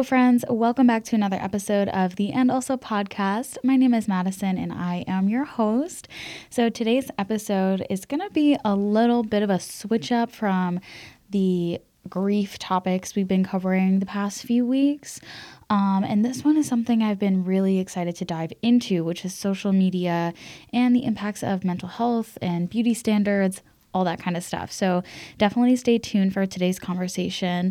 [0.00, 0.46] Hello, friends.
[0.48, 3.58] Welcome back to another episode of the And Also podcast.
[3.62, 6.08] My name is Madison and I am your host.
[6.48, 10.80] So, today's episode is going to be a little bit of a switch up from
[11.28, 15.20] the grief topics we've been covering the past few weeks.
[15.68, 19.34] Um, and this one is something I've been really excited to dive into, which is
[19.34, 20.32] social media
[20.72, 23.60] and the impacts of mental health and beauty standards,
[23.92, 24.72] all that kind of stuff.
[24.72, 25.02] So
[25.36, 27.70] definitely stay tuned for today's conversation.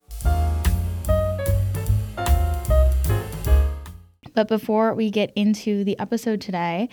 [4.40, 6.88] But before we get into the episode today,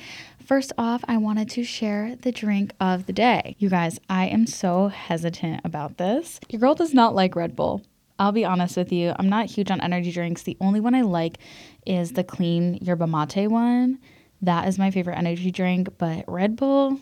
[0.45, 3.55] first off, I wanted to share the drink of the day.
[3.61, 6.41] You guys, I am so hesitant about this.
[6.49, 7.83] Your girl does not like Red Bull.
[8.19, 10.43] I'll be honest with you, I'm not huge on energy drinks.
[10.43, 11.39] The only one I like
[11.87, 14.01] is the clean yerba mate one.
[14.43, 16.99] That is my favorite energy drink, but Red Bull,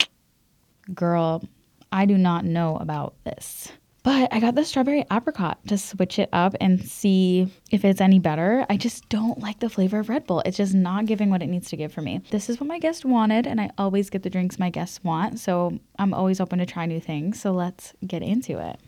[0.96, 1.44] girl,
[1.92, 3.70] I do not know about this.
[4.06, 8.20] But I got the strawberry apricot to switch it up and see if it's any
[8.20, 8.64] better.
[8.70, 10.44] I just don't like the flavor of Red Bull.
[10.46, 12.20] It's just not giving what it needs to give for me.
[12.30, 15.40] This is what my guest wanted, and I always get the drinks my guests want.
[15.40, 17.40] So I'm always open to try new things.
[17.40, 18.78] So let's get into it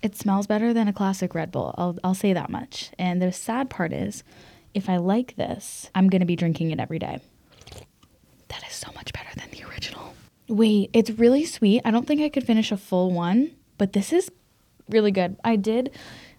[0.00, 1.74] it smells better than a classic Red Bull.
[1.78, 2.90] I'll, I'll say that much.
[2.98, 4.22] And the sad part is,
[4.74, 7.20] if I like this, I'm going to be drinking it every day.
[8.48, 9.53] That is so much better than.
[10.54, 11.82] Wait, it's really sweet.
[11.84, 14.30] I don't think I could finish a full one, but this is
[14.88, 15.36] really good.
[15.42, 15.90] I did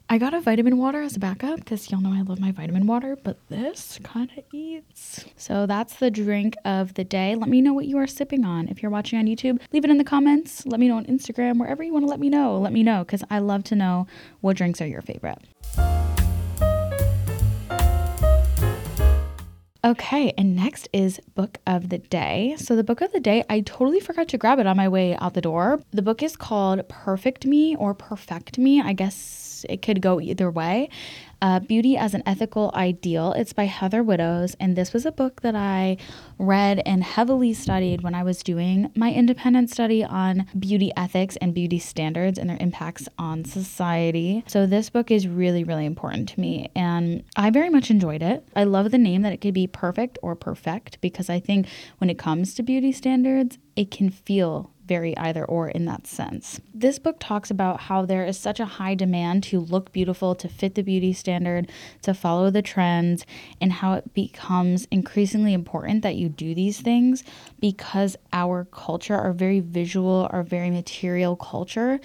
[0.07, 2.87] I got a vitamin water as a backup because y'all know I love my vitamin
[2.87, 5.25] water, but this kind of eats.
[5.35, 7.35] So that's the drink of the day.
[7.35, 8.69] Let me know what you are sipping on.
[8.69, 10.65] If you're watching on YouTube, leave it in the comments.
[10.65, 12.57] Let me know on Instagram, wherever you want to let me know.
[12.57, 14.07] Let me know because I love to know
[14.41, 15.39] what drinks are your favorite.
[19.85, 22.55] Okay, and next is book of the day.
[22.57, 25.15] So, the book of the day, I totally forgot to grab it on my way
[25.17, 25.79] out the door.
[25.91, 28.81] The book is called Perfect Me or Perfect Me.
[28.81, 30.89] I guess it could go either way
[31.41, 33.33] uh, Beauty as an Ethical Ideal.
[33.33, 34.55] It's by Heather Widdows.
[34.59, 35.97] and this was a book that I
[36.37, 41.53] read and heavily studied when I was doing my independent study on beauty ethics and
[41.53, 44.43] beauty standards and their impacts on society.
[44.47, 48.47] So, this book is really, really important to me, and I very much enjoyed it.
[48.55, 51.67] I love the name that it could be perfect or perfect because I think
[51.97, 56.59] when it comes to beauty standards, it can feel very either or in that sense.
[56.73, 60.47] This book talks about how there is such a high demand to look beautiful, to
[60.47, 61.71] fit the beauty standard,
[62.03, 63.25] to follow the trends,
[63.59, 67.23] and how it becomes increasingly important that you do these things
[67.59, 71.99] because our culture, our very visual, our very material culture,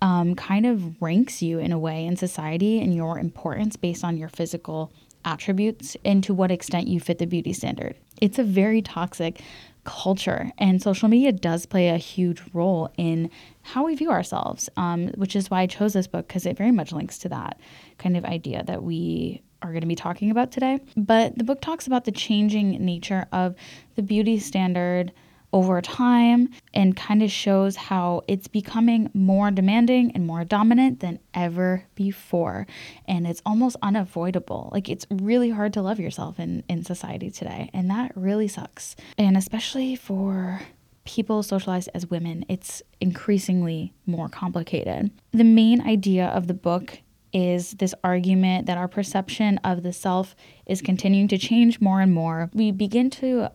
[0.00, 4.16] um, kind of ranks you in a way in society and your importance based on
[4.16, 4.92] your physical
[5.24, 7.96] attributes and to what extent you fit the beauty standard.
[8.20, 9.40] It's a very toxic
[9.84, 10.50] culture.
[10.58, 13.30] And social media does play a huge role in
[13.62, 16.70] how we view ourselves, um, which is why I chose this book because it very
[16.70, 17.58] much links to that
[17.98, 20.80] kind of idea that we are going to be talking about today.
[20.96, 23.54] But the book talks about the changing nature of
[23.96, 25.12] the beauty standard
[25.52, 31.18] over time and kind of shows how it's becoming more demanding and more dominant than
[31.34, 32.66] ever before.
[33.06, 34.70] And it's almost unavoidable.
[34.72, 37.70] Like it's really hard to love yourself in, in society today.
[37.74, 38.96] And that really sucks.
[39.18, 40.62] And especially for
[41.04, 45.10] people socialized as women, it's increasingly more complicated.
[45.32, 47.00] The main idea of the book
[47.32, 50.36] is this argument that our perception of the self
[50.66, 52.50] is continuing to change more and more.
[52.52, 53.50] We begin to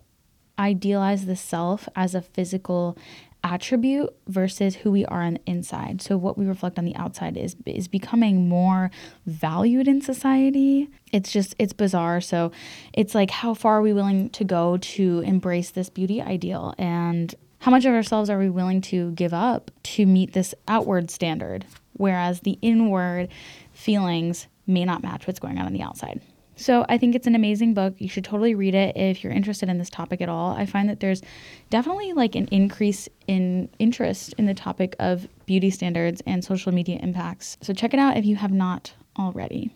[0.59, 2.97] idealize the self as a physical
[3.43, 6.01] attribute versus who we are on the inside.
[6.01, 8.91] So what we reflect on the outside is is becoming more
[9.25, 10.89] valued in society.
[11.11, 12.19] It's just it's bizarre.
[12.21, 12.51] So
[12.93, 17.33] it's like how far are we willing to go to embrace this beauty ideal and
[17.59, 21.65] how much of ourselves are we willing to give up to meet this outward standard
[21.93, 23.29] whereas the inward
[23.73, 26.21] feelings may not match what's going on on the outside.
[26.57, 27.93] So I think it's an amazing book.
[27.99, 30.51] You should totally read it if you're interested in this topic at all.
[30.51, 31.21] I find that there's
[31.69, 36.99] definitely like an increase in interest in the topic of beauty standards and social media
[37.01, 37.57] impacts.
[37.61, 39.71] So check it out if you have not already.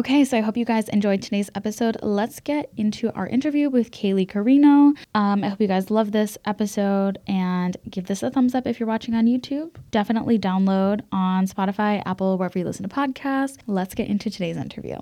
[0.00, 1.98] Okay, so I hope you guys enjoyed today's episode.
[2.00, 4.94] Let's get into our interview with Kayleigh Carino.
[5.14, 8.80] Um, I hope you guys love this episode and give this a thumbs up if
[8.80, 9.76] you're watching on YouTube.
[9.90, 13.58] Definitely download on Spotify, Apple, wherever you listen to podcasts.
[13.66, 14.96] Let's get into today's interview.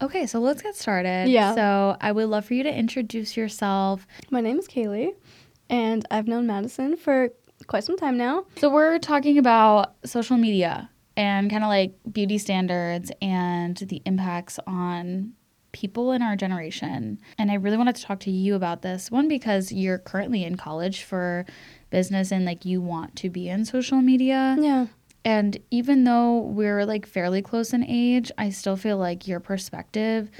[0.00, 1.28] Okay, so let's get started.
[1.28, 1.54] Yeah.
[1.54, 4.06] So I would love for you to introduce yourself.
[4.30, 5.16] My name is Kayleigh,
[5.68, 7.28] and I've known Madison for
[7.66, 8.46] quite some time now.
[8.56, 14.58] So we're talking about social media and kind of like beauty standards and the impacts
[14.66, 15.32] on
[15.72, 19.10] people in our generation, and I really wanted to talk to you about this.
[19.10, 21.44] One, because you're currently in college for
[21.90, 24.56] business and like you want to be in social media.
[24.58, 24.86] Yeah.
[25.24, 30.30] And even though we're like fairly close in age, I still feel like your perspective,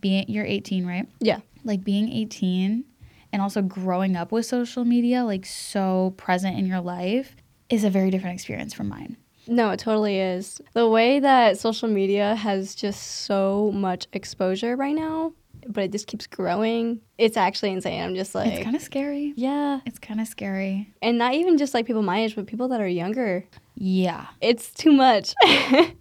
[0.00, 1.08] being you're 18, right?
[1.20, 1.38] Yeah.
[1.64, 2.84] Like being 18
[3.32, 7.34] and also growing up with social media, like so present in your life,
[7.70, 9.16] is a very different experience from mine.
[9.46, 10.60] No, it totally is.
[10.74, 15.32] The way that social media has just so much exposure right now,
[15.66, 17.00] but it just keeps growing.
[17.18, 18.02] It's actually insane.
[18.02, 19.32] I'm just like, it's kind of scary.
[19.36, 19.80] yeah.
[19.86, 20.92] It's kind of scary.
[21.02, 23.44] And not even just like people my age, but people that are younger.
[23.74, 24.26] Yeah.
[24.40, 25.34] It's too much.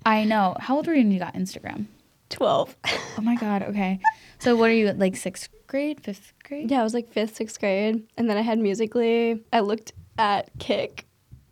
[0.06, 0.56] I know.
[0.60, 1.86] How old were you when you got Instagram?
[2.30, 2.76] 12.
[3.18, 3.64] Oh my God.
[3.64, 4.00] Okay.
[4.40, 6.70] So what are you, like sixth grade, fifth grade?
[6.70, 8.04] Yeah, I was like fifth, sixth grade.
[8.18, 9.40] And then I had Musical.ly.
[9.54, 11.06] I looked at Kik.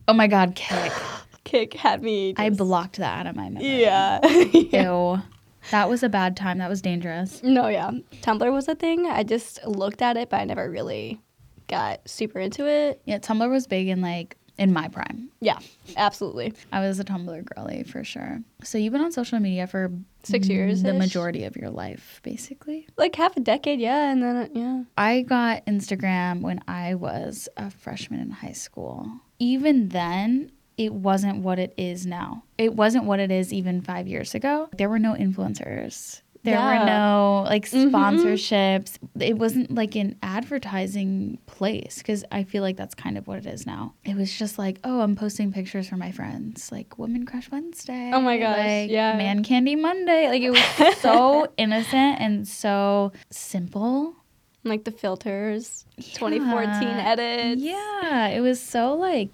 [0.07, 0.91] Oh my God, Kik.
[1.45, 2.33] Kik had me.
[2.37, 3.81] I just- blocked that out of my memory.
[3.81, 4.25] Yeah.
[4.53, 5.21] Ew.
[5.71, 6.57] That was a bad time.
[6.59, 7.43] That was dangerous.
[7.43, 7.91] no, yeah.
[8.21, 9.05] Tumblr was a thing.
[9.05, 11.19] I just looked at it, but I never really
[11.67, 13.01] got super into it.
[13.05, 15.29] Yeah, Tumblr was big in like in my prime.
[15.41, 15.59] Yeah,
[15.95, 16.53] absolutely.
[16.71, 18.39] I was a Tumblr girly for sure.
[18.63, 19.91] So you've been on social media for
[20.24, 20.83] Six years.
[20.83, 22.88] the majority of your life, basically.
[22.98, 24.12] Like half a decade, yeah.
[24.12, 24.83] And then, uh, yeah.
[24.98, 29.10] I got Instagram when I was a freshman in high school.
[29.39, 32.44] Even then, it wasn't what it is now.
[32.57, 34.69] It wasn't what it is even five years ago.
[34.77, 36.21] There were no influencers.
[36.44, 36.80] There Yeah.
[36.80, 37.91] were no like Mhm.
[37.91, 38.97] sponsorships.
[39.19, 43.45] It wasn't like an advertising place because I feel like that's kind of what it
[43.45, 43.94] is now.
[44.06, 48.12] It was just like, oh, I'm posting pictures for my friends, like Woman Crush Wednesday.
[48.13, 49.18] Oh my gosh, like, yeah.
[49.18, 50.27] Man Candy Monday.
[50.30, 54.15] Like it was so innocent and so simple.
[54.63, 57.09] Like the filters, 2014 Yeah.
[57.12, 57.62] edits.
[57.62, 59.30] Yeah, it was so like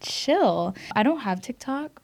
[0.00, 0.74] chill.
[0.94, 2.00] I don't have TikTok,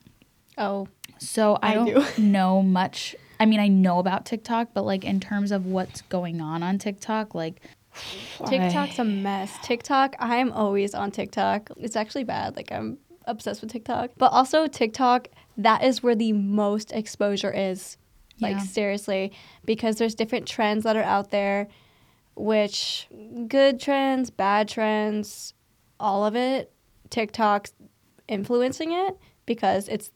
[0.58, 2.22] Oh, so I, I don't do.
[2.22, 3.14] know much.
[3.38, 6.78] I mean, I know about TikTok, but like in terms of what's going on on
[6.78, 7.60] TikTok, like
[8.46, 9.52] TikTok's I- a mess.
[9.62, 11.70] TikTok, I am always on TikTok.
[11.78, 12.56] It's actually bad.
[12.56, 14.10] Like I'm obsessed with TikTok.
[14.16, 15.28] But also TikTok,
[15.58, 17.96] that is where the most exposure is.
[18.40, 18.62] Like Yeah.
[18.62, 19.32] seriously,
[19.64, 21.68] because there's different trends that are out there,
[22.34, 23.08] which
[23.48, 25.54] good trends, bad trends,
[25.98, 26.70] all of it,
[27.08, 27.72] TikTok's
[28.28, 29.16] influencing it
[29.46, 30.10] because it's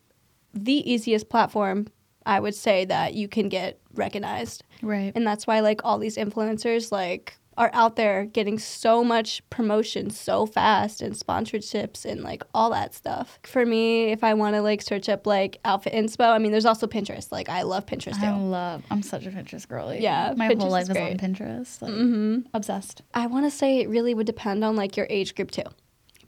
[0.52, 1.86] the easiest platform
[2.30, 4.64] I would say that you can get recognized.
[4.82, 5.12] right.
[5.14, 10.08] And that's why like all these influencers like are out there getting so much promotion
[10.08, 13.38] so fast and sponsorships and like all that stuff.
[13.42, 16.64] For me, if I want to like search up like outfit inspo, I mean there's
[16.64, 17.30] also Pinterest.
[17.32, 18.82] Like I love Pinterest I love.
[18.90, 20.00] I'm such a Pinterest girly.
[20.00, 21.18] Yeah, my Pinterest whole life is is on.
[21.18, 21.82] Pinterest.
[21.82, 22.44] Like, Mhm.
[22.54, 23.02] Obsessed.
[23.12, 25.68] I want to say it really would depend on like your age group too.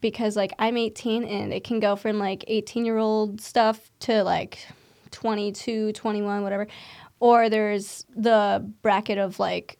[0.03, 4.23] Because like I'm 18 and it can go from like 18 year old stuff to
[4.25, 4.59] like
[5.13, 6.67] 22, 21, whatever.
[7.21, 9.79] Or there's the bracket of like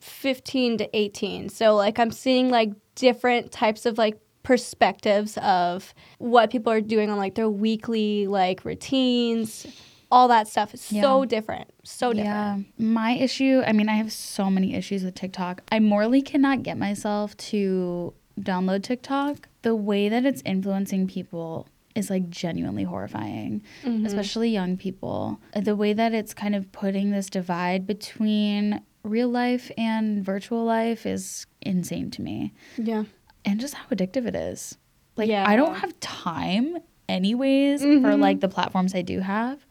[0.00, 1.48] 15 to 18.
[1.48, 7.08] So like I'm seeing like different types of like perspectives of what people are doing
[7.10, 9.66] on like their weekly like routines.
[10.10, 11.70] All that stuff is so different.
[11.82, 12.66] So different.
[12.78, 12.86] Yeah.
[12.86, 15.62] My issue, I mean, I have so many issues with TikTok.
[15.72, 19.48] I morally cannot get myself to download TikTok.
[19.62, 24.04] The way that it's influencing people is like genuinely horrifying, Mhm.
[24.06, 25.40] especially young people.
[25.54, 31.06] The way that it's kind of putting this divide between real life and virtual life
[31.06, 32.52] is insane to me.
[32.76, 33.04] Yeah.
[33.44, 34.76] And just how addictive it is.
[35.16, 35.44] Like, Yeah.
[35.46, 36.78] I don't have time,
[37.08, 38.20] anyways, for Mhm.
[38.20, 39.64] like the platforms I do have.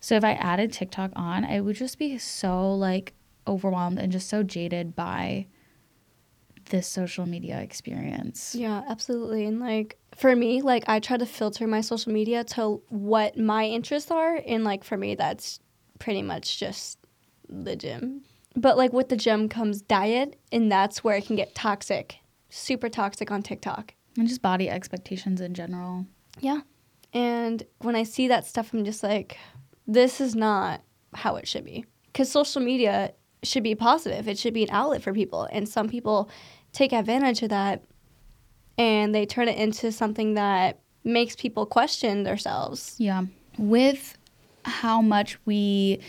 [0.00, 3.14] So if I added TikTok on, I would just be so like
[3.46, 5.46] overwhelmed and just so jaded by
[6.70, 8.54] this social media experience.
[8.54, 9.44] Yeah, absolutely.
[9.44, 13.66] And like for me, like I try to filter my social media to what my
[13.66, 14.40] interests are.
[14.46, 15.60] And like for me, that's
[15.98, 16.98] pretty much just
[17.48, 18.22] the gym.
[18.56, 22.16] But like with the gym comes diet, and that's where it can get toxic,
[22.48, 23.94] super toxic on TikTok.
[24.16, 26.06] And just body expectations in general.
[26.40, 26.60] Yeah.
[27.12, 29.38] And when I see that stuff, I'm just like,
[29.86, 30.82] this is not
[31.14, 31.84] how it should be.
[32.06, 33.12] Because social media
[33.42, 35.48] should be positive, it should be an outlet for people.
[35.52, 36.28] And some people
[36.72, 37.82] take advantage of that
[38.78, 42.94] and they turn it into something that makes people question themselves.
[42.98, 43.24] Yeah.
[43.58, 44.16] With
[44.64, 46.00] how much we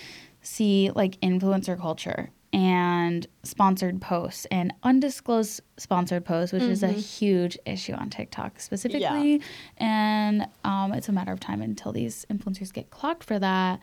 [0.42, 7.18] see like influencer culture and sponsored posts and undisclosed sponsored posts, which is a Mhm.
[7.20, 9.36] huge issue on TikTok specifically.
[9.36, 9.38] Yeah.
[9.78, 13.80] And um, it's a matter of time until these influencers get clocked for that.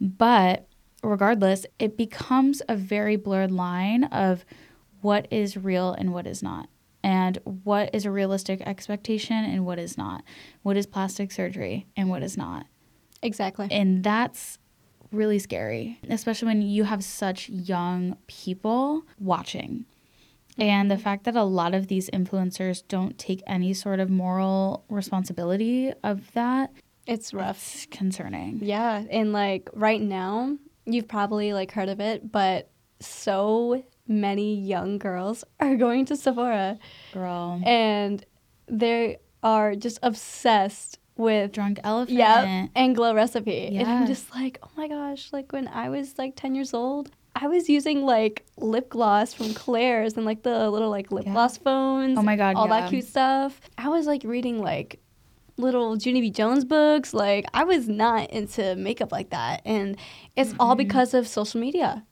[0.00, 0.66] But
[1.02, 4.46] regardless, it becomes a very blurred line of
[5.06, 6.68] what is real and what is not.
[7.02, 10.24] And what is a realistic expectation and what is not.
[10.62, 12.66] What is plastic surgery and what is not
[13.22, 13.68] Exactly.
[13.70, 14.58] and that's
[15.12, 19.84] really scary, especially when you have such young people watching.
[20.58, 24.84] And the fact that a lot of these influencers don't take any sort of moral
[24.88, 26.72] responsibility of that,
[27.06, 27.58] It's rough.
[27.74, 28.58] it's concerning.
[28.62, 32.68] Yeah, and like right now, you've probably like heard of it, but
[33.00, 36.78] so many young girls are going to Sephora
[37.12, 37.60] Girl.
[37.64, 38.24] and
[38.68, 42.18] they are just obsessed with Drunk elephant.
[42.18, 43.76] yeah and glow recipe.
[43.76, 47.10] And I'm just like, oh my gosh, like when I was like 10 years old,
[47.34, 51.32] I was using like lip gloss from Claire's and like the little like lip Yeah.
[51.32, 52.18] gloss phones.
[52.18, 52.80] Oh my God, all yeah.
[52.80, 53.60] that cute stuff.
[53.76, 55.00] I was like reading like
[55.58, 56.30] little Junie B.
[56.30, 57.12] Jones books.
[57.12, 59.96] Like I was not into makeup like that, and
[60.34, 60.78] it's all mm-hmm.
[60.78, 62.04] because of social media.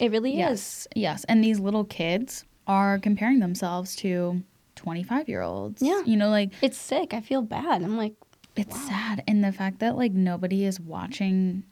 [0.00, 0.38] It really is.
[0.38, 1.24] Yes, yes.
[1.24, 4.42] And these little kids are comparing themselves to
[4.76, 5.82] 25 year olds.
[5.82, 6.02] Yeah.
[6.04, 7.12] You know, like It's sick.
[7.14, 7.82] I feel bad.
[7.82, 8.14] I'm like,
[8.56, 9.22] it's sad.
[9.26, 11.64] And the fact that like nobody is watching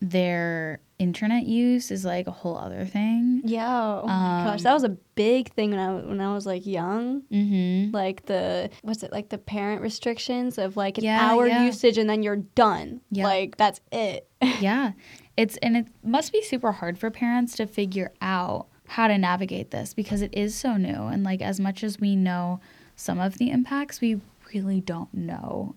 [0.00, 3.42] their internet use is like a whole other thing.
[3.44, 4.00] yeah.
[4.02, 6.66] Oh my gosh, Um, that was a big thing when I when I was like
[6.66, 7.22] young.
[7.30, 7.94] Mm-hmm.
[7.94, 11.64] Like the what's it like the parent restrictions of like an Yeah, hour yeah.
[11.66, 13.00] usage and then you're done.
[13.10, 13.24] Yeah.
[13.24, 14.28] Like that's it.
[14.60, 14.92] yeah.
[15.36, 19.70] It's and it must be super hard for parents to figure out how to navigate
[19.70, 22.60] this because it is so new and like as much as we know
[22.96, 24.20] some of the impacts, we
[24.52, 25.74] really don't know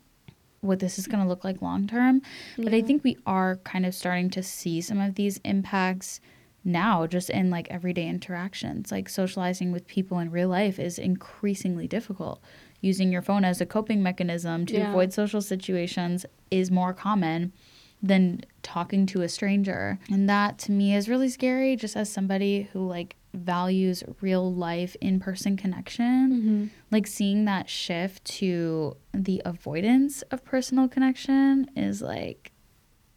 [0.60, 2.22] what this is going to look like long term.
[2.58, 6.20] But I think we are kind of starting to see some of these impacts
[6.66, 8.92] now just in like everyday interactions.
[8.92, 12.42] Like socializing with people in real life is increasingly difficult.
[12.82, 14.90] Using your phone as a coping mechanism to Yeah.
[14.90, 17.54] avoid social situations is more common
[18.08, 19.98] than talking to a stranger.
[20.12, 24.96] And that to me is really scary just as somebody who like values real life
[25.02, 26.32] in-person connection.
[26.32, 26.66] Mm-hmm.
[26.92, 32.52] Like seeing that shift to the avoidance of personal connection is like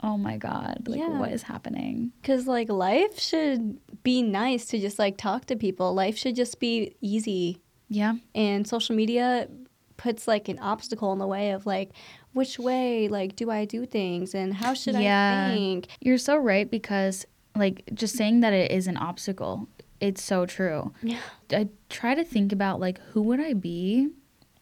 [0.01, 1.19] oh my god, like Yeah.
[1.19, 2.13] what is happening?
[2.23, 5.93] Cause like life should be nice to just like talk to people.
[5.93, 7.61] Life should just be easy.
[7.91, 8.15] Yeah.
[8.35, 9.49] and social media
[9.97, 11.91] puts like an obstacle in the way of like
[12.33, 15.49] which way like do i do things and how should Yeah.
[15.51, 19.69] i think You're so right because like just saying that it is an obstacle,
[20.01, 20.93] it's so true.
[21.03, 21.19] yeah
[21.51, 24.11] I try to think about like who would I be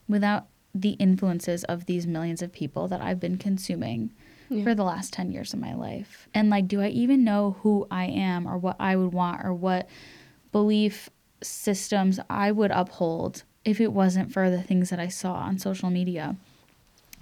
[0.07, 4.13] without the influences of these millions of people that I've been consuming
[4.49, 4.63] Yeah.
[4.63, 6.27] for the last 10 years of my life.
[6.33, 9.53] And like do I even know who I am or what I would want or
[9.53, 9.87] what
[10.51, 11.09] belief
[11.43, 15.89] systems I would uphold if it wasn't for the things that I saw on social
[15.91, 16.35] media.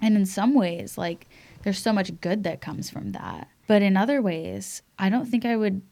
[0.00, 1.28] And in some ways like
[1.62, 3.48] there's so much good that comes from that.
[3.66, 5.82] But in other ways, I don't think I would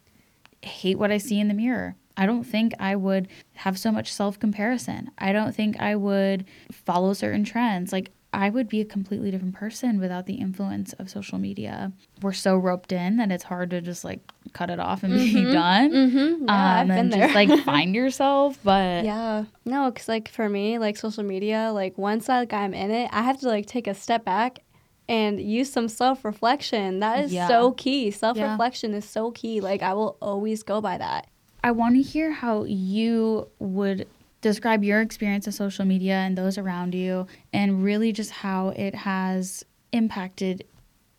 [0.62, 1.96] hate what I see in the mirror.
[2.16, 5.10] I don't think I would have so much self comparison.
[5.18, 7.92] I don't think I would follow certain trends.
[7.92, 11.92] Like, I would be a completely different person without the influence of social media.
[12.22, 14.20] We're so roped in that it's hard to just like
[14.52, 15.90] cut it off and be done.
[15.92, 16.44] mm-hmm.
[16.46, 18.58] yeah i've Um, been and there just like find yourself.
[18.64, 22.90] But yeah no because like for me like social media like once like i'm in
[22.90, 24.60] it i have to like take a step back
[25.08, 27.48] and use some self-reflection that is Yeah.
[27.48, 31.26] so key self-reflection is so key like i will always go by that
[31.62, 34.06] I want to hear how you would
[34.44, 38.94] describe your experience of social media and those around you, and really just how it
[38.94, 40.64] has impacted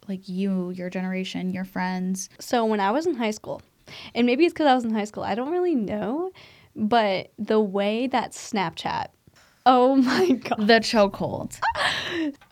[0.08, 2.30] like you, your generation, your friends.
[2.40, 3.64] So when I was in high school,
[4.14, 6.30] and maybe it's because I was in high school, I don't really know,
[6.76, 9.08] but the way that Snapchat,
[9.66, 10.68] oh my god.
[10.68, 11.60] The chokehold.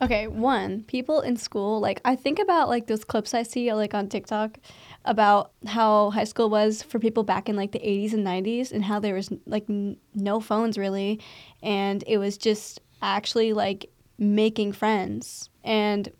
[0.02, 3.94] Okay, one, people in school, like I think about like those clips I see like
[3.94, 4.58] on TikTok
[5.04, 8.84] about how high school was for people back in like the 80s and 90s and
[8.84, 11.20] how there was like n- no phones really.
[11.62, 16.10] And it was just actually like making friends and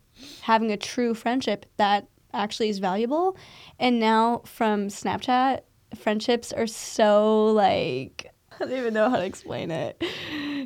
[0.42, 3.36] having a true friendship that actually is valuable.
[3.78, 5.60] And now from Snapchat
[5.96, 10.02] friendships are so like I don't even know how to explain it.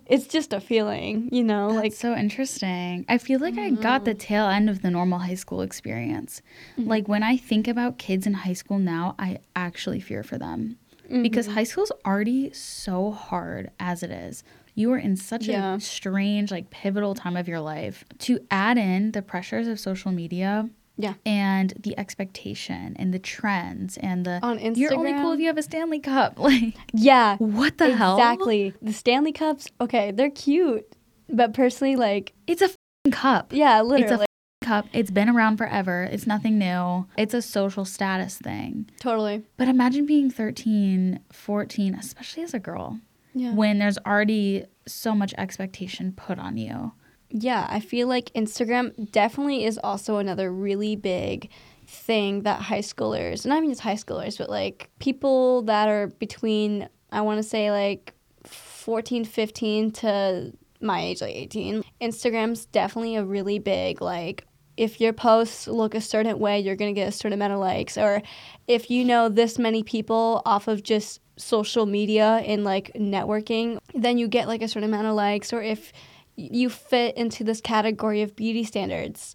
[0.07, 3.05] It's just a feeling, you know, Like like so interesting.
[3.09, 4.19] I feel like I got the mm-hmm.
[4.19, 6.43] tail end of the normal high school experience.
[6.79, 6.89] Mm-hmm.
[6.89, 10.77] Like when I think about kids in high school now, I actually fear for them.
[11.23, 11.55] Because mm-hmm.
[11.55, 14.45] high school's already so hard as it is.
[14.75, 15.77] You are in such Yeah.
[15.77, 18.05] a strange, like pivotal time of your life.
[18.21, 20.69] To add in the pressures of social media
[21.01, 21.15] Yeah.
[21.25, 24.77] and the expectation and the trends and the On Instagram.
[24.77, 26.39] you're only cool if you have a Stanley Cup.
[26.49, 27.37] Like Yeah.
[27.39, 28.17] what the hell?
[28.17, 28.75] Exactly.
[28.83, 30.85] The Stanley Cups, okay, they're cute.
[31.29, 33.53] But personally, like, It's a f***ing cup.
[33.53, 34.25] yeah, literally.
[34.25, 34.87] It's a cup.
[34.93, 36.09] It's been around forever.
[36.11, 37.07] It's nothing new.
[37.17, 38.89] It's a social status thing.
[38.99, 39.43] totally.
[39.57, 42.99] But imagine being 13, 14, especially as a girl,
[43.35, 43.53] Yeah.
[43.55, 46.93] when there's already so much expectation put on you.
[47.31, 51.51] Yeah, I feel like Instagram definitely is also another really big
[51.87, 56.07] thing that high schoolers, and I mean just high schoolers, but like people that are
[56.07, 61.83] between, I want to say like 14, 15 to my age, like 18.
[62.01, 64.45] Instagram's definitely a really big, like,
[64.77, 67.59] if your posts look a certain way, you're going to get a certain amount of
[67.59, 67.99] likes.
[67.99, 68.23] Or
[68.69, 74.19] if you know this many people off of just social media and like networking, then
[74.19, 75.53] you get like a certain amount of likes.
[75.53, 75.93] Or if
[76.39, 79.35] you fit into this category of beauty standards.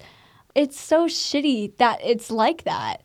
[0.55, 3.01] It's so shitty that it's like that.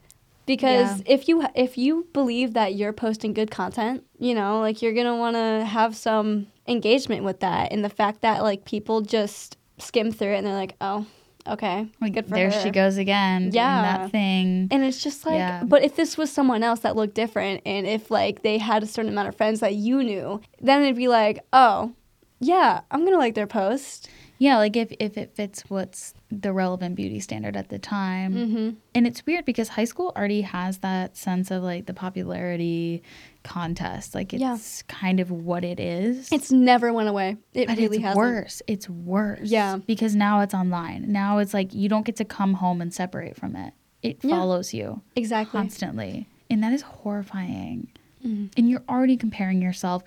[0.46, 1.14] Because Yeah.
[1.14, 5.06] if you if you believe that you're posting good content, you know, like you're going
[5.06, 9.58] to want to have some engagement with that and the fact that like people just
[9.78, 11.04] skim through it and they're like, "Oh,
[11.46, 11.86] okay.
[12.00, 13.50] Like, good for there her." she goes again.
[13.52, 13.98] Yeah.
[13.98, 14.68] that thing.
[14.70, 15.64] And it's just like, Yeah.
[15.64, 18.86] but if this was someone else that looked different, and if like they had a
[18.86, 21.92] certain amount of friends that you knew, then it'd be like, oh,
[22.40, 24.08] yeah, I'm gonna like their post.
[24.40, 28.34] Yeah, like if, if it fits what's the relevant beauty standard at the time.
[28.34, 28.70] Mm-hmm.
[28.94, 33.02] And it's weird because high school already has that sense of like the popularity
[33.42, 34.14] contest.
[34.14, 34.56] Like it's Yeah.
[34.94, 36.30] kind of what it is.
[36.30, 37.36] It's never went away.
[37.52, 38.16] It but really it's hasn't.
[38.16, 38.62] worse.
[38.68, 39.40] It's worse.
[39.50, 39.78] Yeah.
[39.78, 41.10] Because now it's online.
[41.10, 43.74] Now it's like you don't get to come home and separate from it.
[44.04, 44.36] It Yeah.
[44.36, 45.58] follows you Exactly.
[45.58, 46.28] constantly.
[46.48, 47.88] And that is horrifying.
[48.24, 48.50] Mhm.
[48.56, 50.04] And you're already comparing yourself.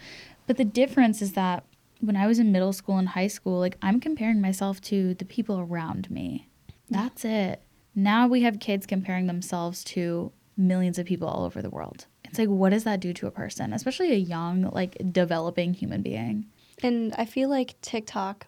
[0.48, 1.66] But the difference is that
[2.02, 5.26] when I was in middle school and high school, like I'm comparing myself to the
[5.26, 6.50] people around me.
[6.90, 7.62] That's it.
[7.96, 12.08] Now we have kids comparing themselves to millions of people all over the world.
[12.26, 16.02] It's like, what does that do to a person, especially a young, like developing human
[16.02, 16.48] being?
[16.82, 18.48] And I feel like TikTok,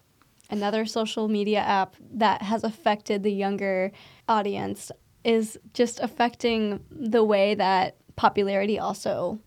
[0.49, 3.91] another social media app that has affected the younger
[4.27, 4.91] audience,
[5.23, 9.39] is just affecting the way that popularity also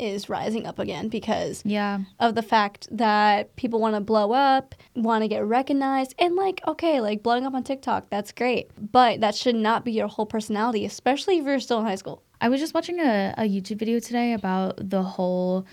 [0.00, 2.00] is rising up again because Yeah.
[2.18, 6.60] of the fact that people want to blow up, want to get recognized, and like,
[6.66, 8.70] okay, like blowing up on TikTok, that's great.
[8.92, 12.22] But that should not be your whole personality, especially if you're still in high school.
[12.40, 15.66] I was just watching a, a YouTube video today about the whole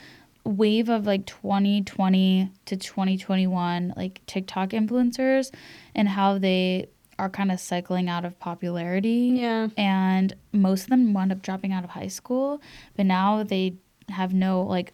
[0.44, 5.52] wave of like 2020 to 2021 like TikTok influencers
[5.96, 6.88] and how they
[7.20, 9.32] are kind of cycling out of popularity.
[9.34, 9.70] Yeah.
[9.76, 12.62] And most of them wound up dropping out of high school,
[12.96, 13.76] but now they
[14.10, 14.94] have no like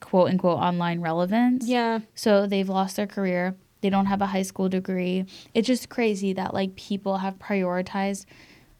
[0.00, 1.66] quote unquote online relevance.
[1.66, 2.00] Yeah.
[2.14, 3.54] So they've lost their career.
[3.80, 5.26] They don't have a high school degree.
[5.52, 8.24] It's just crazy that like people have prioritized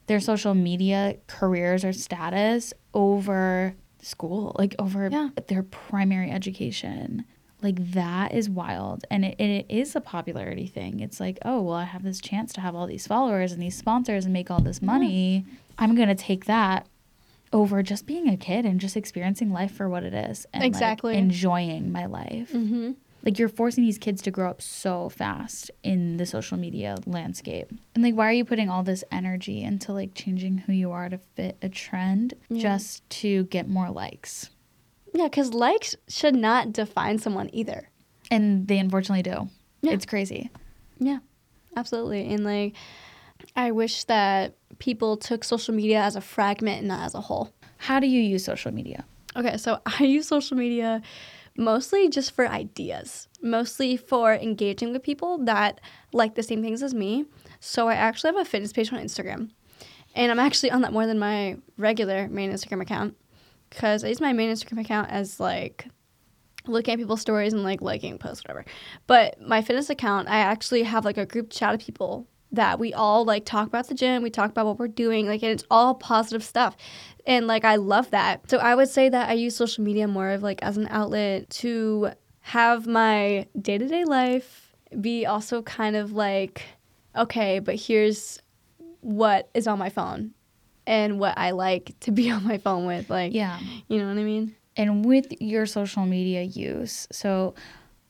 [0.07, 5.29] their social media careers or status over school, like over Yeah.
[5.47, 7.25] their primary education.
[7.61, 9.05] Like that is wild.
[9.09, 10.99] And it, and it is a popularity thing.
[10.99, 13.75] It's like, oh, well, I have this chance to have all these followers and these
[13.77, 15.45] sponsors and make all this money.
[15.79, 16.85] I'm going to take that
[17.53, 20.67] over just being a kid and just experiencing life for what it is and like,
[20.67, 21.15] Exactly.
[21.17, 22.51] enjoying my life.
[22.51, 22.91] Mm-hmm.
[23.23, 27.71] Like you're forcing these kids to grow up so fast in the social media landscape.
[27.95, 31.09] And like why are you putting all this energy into like changing who you are
[31.09, 32.61] to fit a trend Yeah.
[32.61, 34.49] just to get more likes?
[35.13, 37.89] Yeah, because likes should not define someone either.
[38.29, 39.49] And they unfortunately do.
[39.81, 39.93] Yeah.
[39.93, 40.49] It's crazy.
[40.99, 41.19] Yeah,
[41.75, 42.31] absolutely.
[42.33, 42.75] And like,
[43.55, 47.53] I wish that people took social media as a fragment and not as a whole.
[47.77, 49.05] How do you use social media?
[49.35, 51.01] Okay, so I use social media
[51.57, 55.79] mostly just for ideas, mostly for engaging with people that
[56.13, 57.25] like the same things as me.
[57.59, 59.51] So I actually have a fitness page on Instagram.
[60.15, 63.15] And I'm actually on that more than my regular main Instagram account
[63.69, 65.87] because I use my main Instagram account as like
[66.67, 68.65] looking at people's stories and like liking posts, whatever.
[69.07, 72.93] But my fitness account, I actually have like a group chat of people that we
[72.93, 75.63] all like talk about the gym, we talk about what we're doing, like and it's
[75.71, 76.75] all positive stuff.
[77.27, 78.49] And like I love that.
[78.49, 81.49] So I would say that I use social media more of like as an outlet
[81.61, 86.61] to have my day-to-day life be also kind of like
[87.15, 88.39] okay, but here's
[89.01, 90.31] what is on my phone
[90.85, 93.59] and what I like to be on my phone with like Yeah.
[93.87, 94.55] you know what I mean?
[94.77, 97.55] And with your social media use, so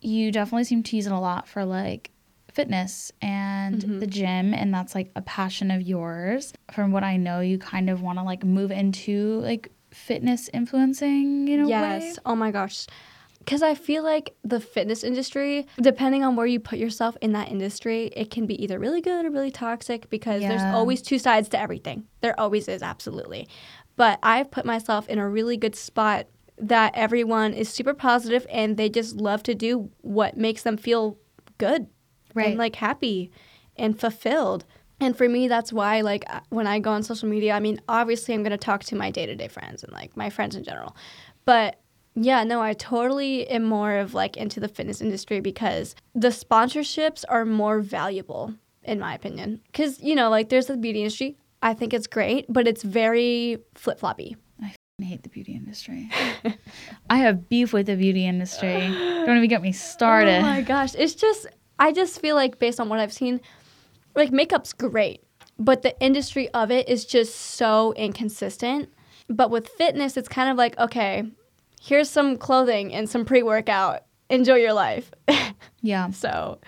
[0.02, 2.12] you definitely seem to use it a lot for like
[2.56, 4.00] fitness and Mhm.
[4.00, 6.54] the gym and that's like a passion of yours.
[6.72, 11.48] From what I know, you kind of want to like move into like fitness influencing
[11.50, 11.82] in a yes.
[11.82, 12.14] way.
[12.26, 12.88] Oh my gosh.
[13.40, 17.50] Because I feel like the fitness industry, depending on where you put yourself in that
[17.52, 21.48] industry, it can be either really good or really toxic because there's always two sides
[21.50, 22.06] to everything.
[22.22, 23.48] There always is, absolutely.
[23.98, 26.26] But I've put myself in a really good spot
[26.58, 31.18] that everyone is super positive and they just love to do what makes them feel
[31.58, 31.88] good
[32.36, 32.50] Right.
[32.50, 33.32] and like happy
[33.76, 34.66] and fulfilled.
[35.00, 37.82] And for me, that's why, like, uh, when I go on social media, I mean,
[37.90, 40.56] obviously, I'm going to talk to my day to day friends and like my friends
[40.56, 40.96] in general.
[41.44, 41.82] But
[42.16, 47.26] yeah, no, I totally am more of like into the fitness industry because the sponsorships
[47.28, 49.62] are more valuable, in my opinion.
[49.66, 51.38] Because, you know, like, there's the beauty industry.
[51.62, 54.38] I think it's great, but it's very flip floppy.
[54.62, 56.10] I hate the beauty industry.
[57.10, 58.80] I have beef with the beauty industry.
[59.26, 60.38] Don't even get me started.
[60.40, 60.96] Oh my gosh.
[60.96, 61.48] It's just,
[61.80, 63.42] I just feel like based on what I've seen,
[64.16, 65.24] like makeup's great,
[65.60, 68.90] but the industry of it is just so inconsistent.
[69.28, 71.24] But with fitness, it's kind of like, okay,
[71.82, 74.04] here's some clothing and some pre workout.
[74.30, 75.12] Enjoy your life.
[75.82, 76.10] yeah.
[76.12, 76.60] so,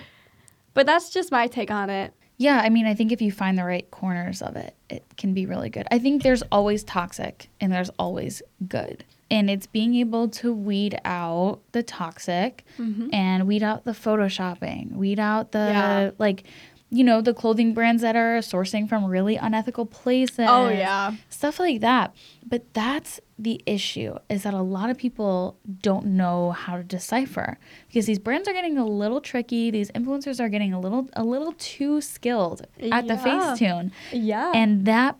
[0.73, 2.13] but that's just my take on it.
[2.37, 5.33] Yeah, I mean, I think if you find the right corners of it, it can
[5.33, 5.87] be really good.
[5.89, 9.03] I think there's always toxic and there's always good.
[9.29, 13.13] And it's being able to weed out the toxic Mm-hmm.
[13.13, 16.11] and weed out the photoshopping, weed out the Yeah.
[16.17, 16.43] like
[16.89, 20.45] you know, the clothing brands that are sourcing from really unethical places.
[20.47, 21.15] Oh, yeah.
[21.27, 22.15] Stuff like that.
[22.45, 27.57] But that's the issue is that a lot of people don't know how to decipher
[27.89, 29.69] because these brands are getting a little tricky.
[29.69, 33.23] These influencers are getting a little a little too skilled at the Yeah.
[33.25, 33.91] Facetune.
[34.13, 34.53] Yeah.
[34.55, 35.17] And that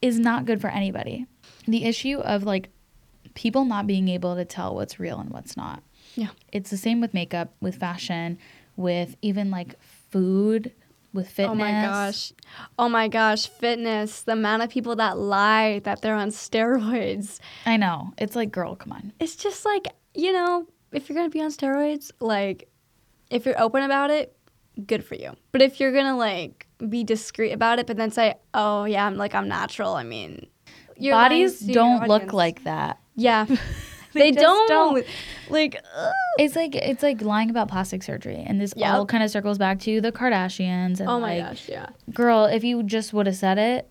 [0.00, 1.26] is not good for anybody.
[1.68, 2.70] The issue of like
[3.36, 5.82] people not being able to tell what's real and what's not.
[6.16, 6.30] Yeah.
[6.50, 8.38] It's the same with makeup, with fashion,
[8.74, 10.72] with even like food,
[11.12, 11.52] with fitness.
[11.52, 12.32] Oh my gosh.
[12.78, 14.22] Oh my gosh, fitness.
[14.22, 17.38] The amount of people that lie that they're on steroids.
[17.64, 18.12] I know.
[18.18, 19.12] It's like, girl, come on.
[19.20, 22.68] It's just like, you know, if you're going to be on steroids, like,
[23.30, 24.36] if you're open about it,
[24.86, 25.32] good for you.
[25.52, 29.06] But if you're going to, like, be discreet about it, but then say, oh, yeah,
[29.06, 30.46] I'm like, I'm natural, I mean,
[30.96, 32.98] you're Bodies don't look like that.
[33.16, 33.46] Yeah.
[34.12, 34.68] They they don't.
[34.68, 35.06] don't.
[35.50, 36.12] Like, ugh.
[36.38, 38.94] It's like it's like lying about plastic surgery, and this Yep.
[38.94, 41.00] all kind of circles back to the Kardashians.
[41.00, 41.88] And oh my like, gosh, yeah.
[42.14, 43.90] girl, if you just would have said it,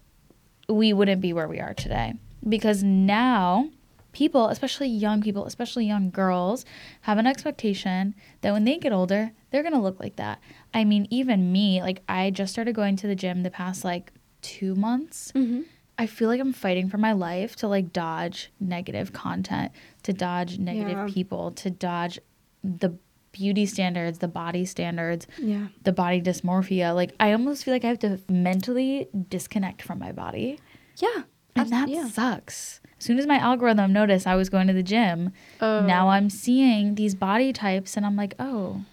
[0.68, 2.14] we wouldn't be where we are today.
[2.48, 3.70] Because now,
[4.14, 6.66] people, especially young people, especially young girls,
[7.02, 10.40] have an expectation that when they get older, they're going to look like that.
[10.74, 14.12] I mean, even me, like, I just started going to the gym the past like
[14.42, 15.32] two months.
[15.36, 15.62] Mm-hmm.
[15.98, 19.72] I feel like I'm fighting for my life to like dodge negative content,
[20.04, 21.08] to dodge negative Yeah.
[21.14, 22.20] people, to dodge
[22.64, 22.98] the
[23.32, 25.68] beauty standards, the body standards Yeah.
[25.84, 26.94] the body dysmorphia.
[26.96, 30.60] Like I almost feel like I have to mentally disconnect from my body.
[30.98, 31.24] Yeah.
[31.56, 32.08] And that yeah.
[32.08, 32.82] sucks.
[32.98, 35.32] As soon as my algorithm noticed I was going to the gym,
[35.62, 35.82] Oh.
[35.86, 38.84] now I'm seeing these body types and I'm like, oh,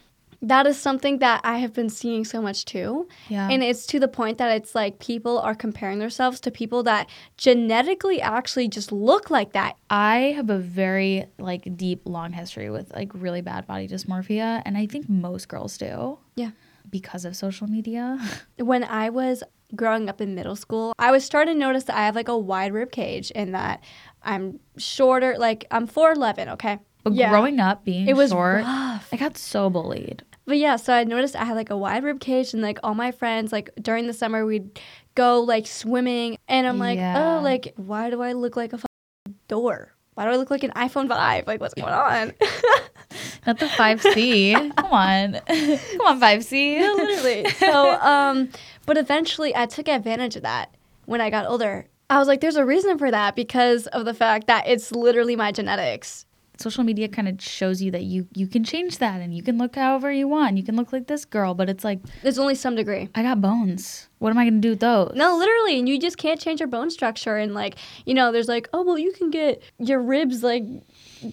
[0.44, 3.06] That is something that I have been seeing so much too.
[3.28, 3.48] yeah.
[3.48, 7.08] And it's to the point that it's like people are comparing themselves to people that
[7.36, 9.76] genetically actually just look like that.
[9.90, 14.76] I have a very like deep long history with like really bad body dysmorphia and
[14.76, 16.18] I think most girls do.
[16.34, 16.50] Yeah.
[16.90, 18.18] Because of social media.
[18.58, 19.42] When I was
[19.76, 22.36] growing up in middle school, I was starting to notice that I have like a
[22.38, 23.82] wide rib cage and that
[24.22, 26.78] I'm shorter, like I'm 4'11, okay?
[27.04, 27.30] But Yeah.
[27.30, 29.08] growing up being It was short, rough.
[29.12, 30.22] I got so bullied.
[30.44, 32.94] But yeah, so I noticed I had like a wide rib cage, and like all
[32.94, 34.80] my friends, like during the summer, we'd
[35.14, 37.38] go like swimming, and I'm like, Yeah.
[37.38, 38.84] oh, like why do I look like a f-
[39.48, 39.92] door?
[40.14, 41.46] Why do I look like an iPhone five?
[41.46, 42.32] Like what's going on?
[43.46, 44.74] Not the 5C.
[44.76, 45.32] Come on.
[45.46, 46.80] Come on, 5C.
[46.80, 47.48] Yeah, literally.
[47.50, 48.48] So, um,
[48.86, 50.74] but eventually, I took advantage of that
[51.06, 51.86] when I got older.
[52.10, 55.34] I was like, there's a reason for that because of the fact that it's literally
[55.34, 56.26] my genetics.
[56.62, 59.58] Social media kind of shows you that you you can change that and you can
[59.58, 60.56] look however you want.
[60.56, 63.08] You can look like this girl, but it's like There's only some degree.
[63.14, 64.08] I got bones.
[64.18, 65.12] What am I gonna do with those?
[65.14, 67.36] No, literally, and you just can't change your bone structure.
[67.36, 67.74] And like,
[68.06, 70.64] you know, there's like, oh well, you can get your ribs like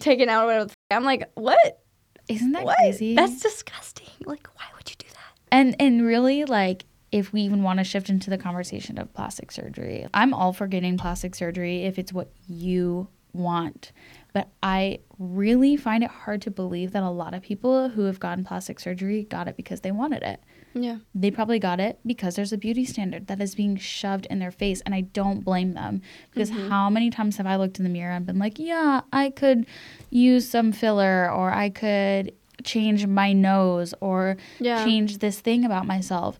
[0.00, 0.64] taken out or whatever.
[0.66, 1.80] the f- I'm like, what?
[2.28, 2.76] Isn't that what?
[2.78, 3.14] crazy?
[3.16, 4.08] That's disgusting.
[4.26, 5.16] Like, why would you do that?
[5.52, 9.50] and and really like if we even want to shift into the conversation of plastic
[9.50, 13.92] surgery, I'm all for getting plastic surgery if it's what you want.
[14.32, 18.20] But I really find it hard to believe that a lot of people who have
[18.20, 20.40] gotten plastic surgery got it because they wanted it.
[20.72, 20.98] Yeah.
[21.16, 24.52] they probably got it because there's a beauty standard that is being shoved in their
[24.52, 26.68] face and i don't blame them because Mm-hmm.
[26.68, 29.66] how many times have i looked in the mirror and been like yeah i could
[30.10, 34.84] use some filler or i could change my nose or Yeah.
[34.84, 36.38] change this thing about myself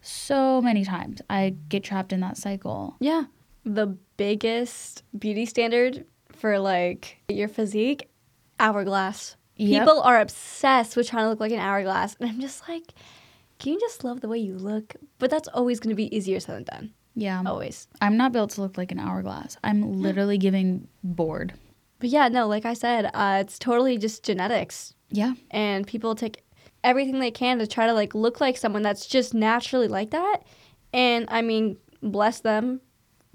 [0.00, 3.24] so many times i get trapped in that cycle Yeah.
[3.64, 6.04] The biggest beauty standard
[6.42, 8.10] for like your physique,
[8.60, 9.36] hourglass.
[9.56, 9.82] Yep.
[9.82, 12.16] People are obsessed with trying to look like an hourglass.
[12.20, 12.92] And I'm just like,
[13.58, 14.94] can you just love the way you look?
[15.18, 16.92] But that's always going to be easier said than done.
[17.14, 17.86] yeah Always.
[18.00, 21.52] i'm not built to look like an hourglass i'm literally giving bored
[22.00, 24.94] But yeah, no, like I said, uh, it's totally just genetics.
[25.10, 26.42] yeah And people take
[26.82, 30.38] everything they can to try to like look like someone that's just naturally like that.
[30.92, 32.80] And I mean, bless them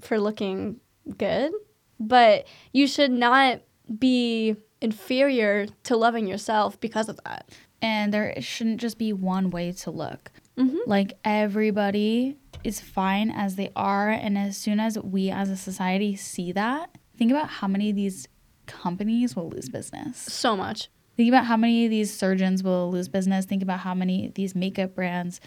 [0.06, 0.80] for looking
[1.16, 1.52] good.
[2.00, 3.60] But you should not
[3.98, 7.48] be inferior to loving yourself because of that.
[7.80, 10.78] and there shouldn't just be one way to look Mhm.
[10.86, 14.10] Like everybody is fine as they are.
[14.10, 17.94] And as soon as we as a society see that, think about how many of
[17.96, 18.26] these
[18.66, 20.16] companies will lose business.
[20.18, 20.88] So much.
[21.16, 23.44] Think about how many of these surgeons will lose business.
[23.44, 25.40] Think about how many of these makeup brands,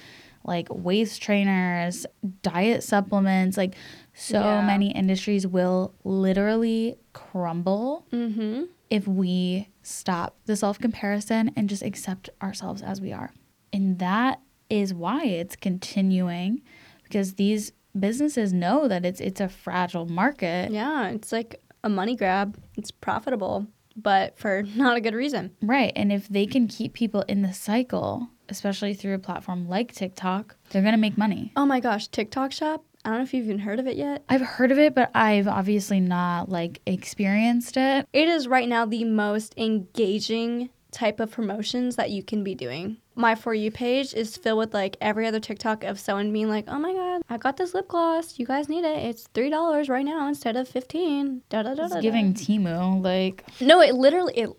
[0.46, 2.06] like waist trainers,
[2.42, 3.76] diet supplements, like
[4.14, 4.66] so Yeah.
[4.66, 8.64] many industries will literally crumble Mm-hmm.
[8.90, 13.32] if we stop the self comparison and just accept ourselves as we are.
[13.74, 16.62] And that is why it's continuing
[17.04, 20.72] because these businesses know that it's it's a fragile market.
[20.72, 22.58] Yeah, it's like a money grab.
[22.78, 25.52] It's profitable, but for not a good reason.
[25.62, 25.92] Right.
[25.96, 30.56] And if they can keep people in the cycle, especially through a platform like TikTok,
[30.70, 31.52] they're going to make money.
[31.56, 32.84] Oh my gosh, TikTok shop.
[33.04, 34.24] I don't know if you've even heard of it yet.
[34.30, 38.08] I've heard of it, but I've obviously not like experienced it.
[38.14, 42.98] It is right now the most engaging type of promotions that you can be doing.
[43.16, 46.66] My For You page is filled with like every other TikTok of someone being like,
[46.68, 48.38] oh my God, I got this lip gloss.
[48.38, 48.98] You guys need it.
[48.98, 52.02] It's $3 right now instead of 15 Da, da, da, It's da, da.
[52.02, 54.50] giving Temu like No, it literally, it,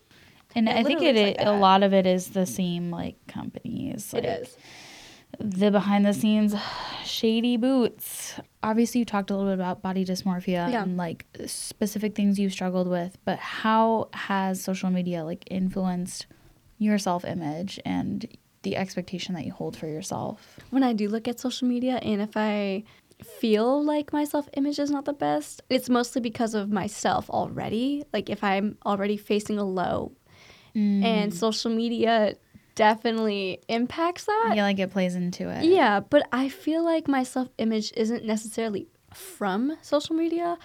[0.55, 4.13] and It I think it, like a lot of it is the same like companies.
[4.15, 4.57] it like, is.
[5.39, 6.55] The behind the scenes
[7.05, 8.35] shady boots.
[8.63, 10.83] Obviously, you talked a little bit about body dysmorphia Yeah.
[10.83, 16.27] and like specific things you've struggled with, but how has social media like influenced
[16.79, 18.27] your self image and
[18.63, 20.59] the expectation that you hold for yourself?
[20.71, 22.85] when I do look at social media and if I
[23.41, 28.05] feel like my self image is not the best, it's mostly because of myself already.
[28.13, 30.13] Like if I'm already facing a low
[30.75, 31.05] Mm.
[31.05, 32.35] and social media
[32.75, 34.53] definitely impacts that.
[34.55, 35.65] yeah, like it plays into it.
[35.65, 40.59] Yeah, but I feel like my self image isn't necessarily from social media.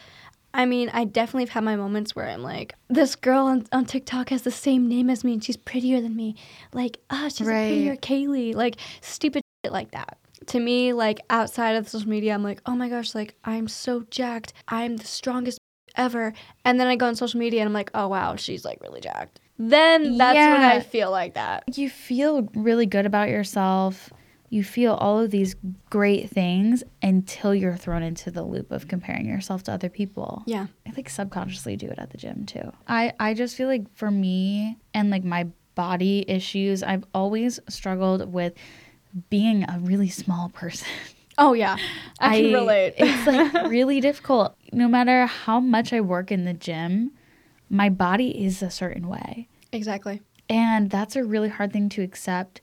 [0.53, 3.85] I mean, I definitely have had my moments where I'm like, this girl on, on
[3.85, 6.35] TikTok has the same name as me and she's prettier than me.
[6.73, 7.67] Like, ah, she's Right.
[7.67, 8.55] prettier Kayleigh.
[8.55, 10.17] Like, stupid shit like that.
[10.47, 14.05] To me, like, outside of social media, I'm like, oh my gosh, like, I'm so
[14.09, 14.53] jacked.
[14.69, 15.59] I'm the strongest
[15.95, 16.33] ever.
[16.63, 19.01] And then I go on social media and I'm like, oh wow, she's like really
[19.01, 19.39] jacked.
[19.57, 21.77] Then that's when I feel like that.
[21.77, 24.11] You feel really good about yourself.
[24.49, 25.55] You feel all of these
[25.89, 30.43] great things until you're thrown into the loop of comparing yourself to other people.
[30.45, 30.67] Yeah.
[30.87, 32.71] I like subconsciously do it at the gym too.
[32.87, 38.31] I I just feel like for me and like my body issues, I've always struggled
[38.31, 38.53] with
[39.29, 40.87] being a really small person.
[41.37, 41.77] Oh yeah.
[42.19, 42.93] I, can relate.
[42.97, 44.55] it's like really difficult.
[44.71, 47.11] No matter how much I work in the gym,
[47.69, 49.47] my body is a certain way.
[49.71, 50.21] exactly.
[50.49, 52.61] And that's a really hard thing to accept.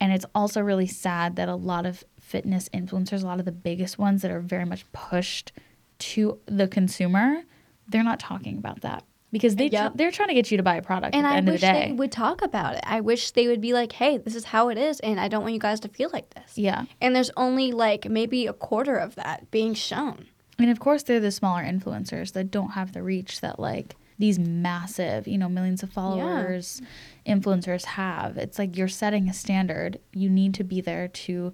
[0.00, 3.52] And it's also really sad that a lot of fitness influencers, a lot of the
[3.52, 5.52] biggest ones that are very much pushed
[6.00, 7.42] to the consumer,
[7.88, 9.92] they're not talking about that because they Yep.
[9.94, 11.54] they're trying to get you to buy a product And at the I end wish
[11.54, 11.86] of the day.
[11.86, 12.82] they would talk about it.
[12.84, 15.40] I wish they would be like, "Hey, this is how it is, and I don't
[15.42, 16.84] want you guys to feel like this." yeah.
[17.00, 20.26] And there's only like maybe a quarter of that being shown.
[20.58, 24.38] And of course, they're the smaller influencers that don't have the reach that like these
[24.38, 26.80] massive, you know, millions of followers
[27.26, 28.36] influencers have.
[28.38, 29.98] It's like you're setting a standard.
[30.12, 31.52] You need to be there to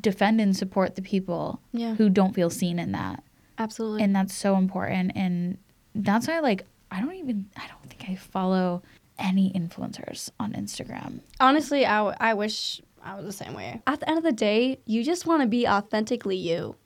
[0.00, 1.94] defend and support the people Yeah.
[1.96, 3.22] who don't feel seen in that.
[3.58, 4.02] Absolutely.
[4.02, 5.12] And that's so important.
[5.14, 5.58] And
[5.94, 8.82] that's why, like, I don't even, I don't think I follow
[9.18, 11.20] any influencers on Instagram.
[11.40, 13.82] Honestly, I, w- I wish I was the same way.
[13.86, 16.76] At the end of the day, you just want to be authentically you.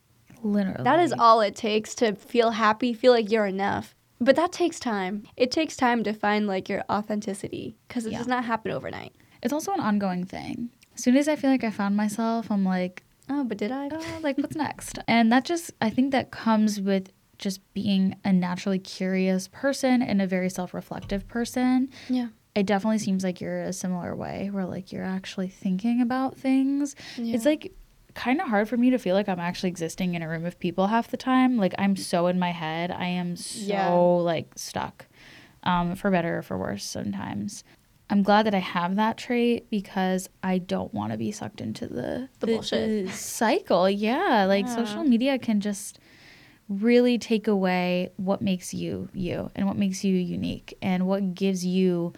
[0.43, 0.83] Literally.
[0.85, 3.94] That is all it takes to feel happy, feel like you're enough.
[4.21, 5.25] But that takes time.
[5.37, 8.19] It takes time to find like your authenticity because it Yeah.
[8.19, 9.13] does not happen overnight.
[9.43, 10.71] It's also an ongoing thing.
[10.95, 13.89] As soon as I feel like I found myself, I'm like, Oh, but did I?
[13.89, 18.31] uh, like what's next and that just i think that comes with just being a
[18.31, 22.29] naturally curious person and a very self-reflective person Yeah.
[22.55, 26.95] it definitely seems like you're a similar way where like you're actually thinking about things
[27.17, 27.73] it's like
[28.15, 30.59] kind of hard for me to feel like i'm actually existing in a room of
[30.61, 33.89] people half the time like i'm so in my head i am so Yeah.
[33.91, 35.07] like stuck
[35.65, 37.65] um, for better or for worse sometimes
[38.11, 41.87] i'm glad that i have that trait because i don't want to be sucked into
[41.87, 43.07] the The bullshit.
[43.07, 44.77] the cycle yeah like Yeah.
[44.77, 45.99] social media can just
[46.69, 51.65] really take away what makes you you and what makes you unique and what gives
[51.65, 52.13] you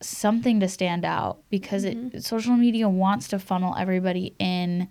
[0.00, 4.88] something to stand out because it social media wants to funnel everybody in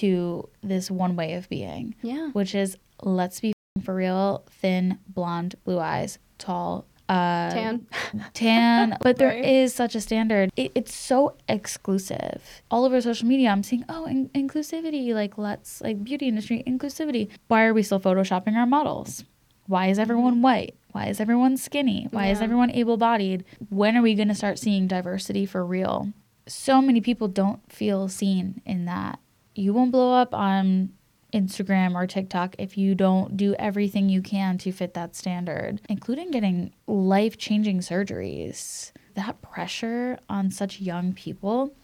[0.00, 2.30] to this one way of being Yeah.
[2.32, 3.52] which is let's be
[3.84, 7.86] for real thin blonde blue eyes tall uh Tan.
[8.32, 8.96] tan.
[9.00, 9.44] But there Right.
[9.44, 10.50] is such a standard.
[10.56, 12.62] It, it's so exclusive.
[12.70, 17.28] All over social media i'm seeing oh in- inclusivity like let's like beauty industry inclusivity.
[17.48, 19.24] Why are we still photoshopping our models?
[19.66, 20.74] Why is everyone white?
[20.92, 22.06] Why is everyone skinny?
[22.10, 23.44] Why is everyone able-bodied?
[23.70, 26.12] When are we going to start seeing diversity for real?
[26.46, 29.18] So many people don't feel seen in that
[29.54, 30.92] you won't blow up on
[31.32, 36.30] Instagram or TikTok if you don't do everything you can to fit that standard, including
[36.30, 38.92] getting life changing surgeries.
[39.14, 41.74] That pressure on such young people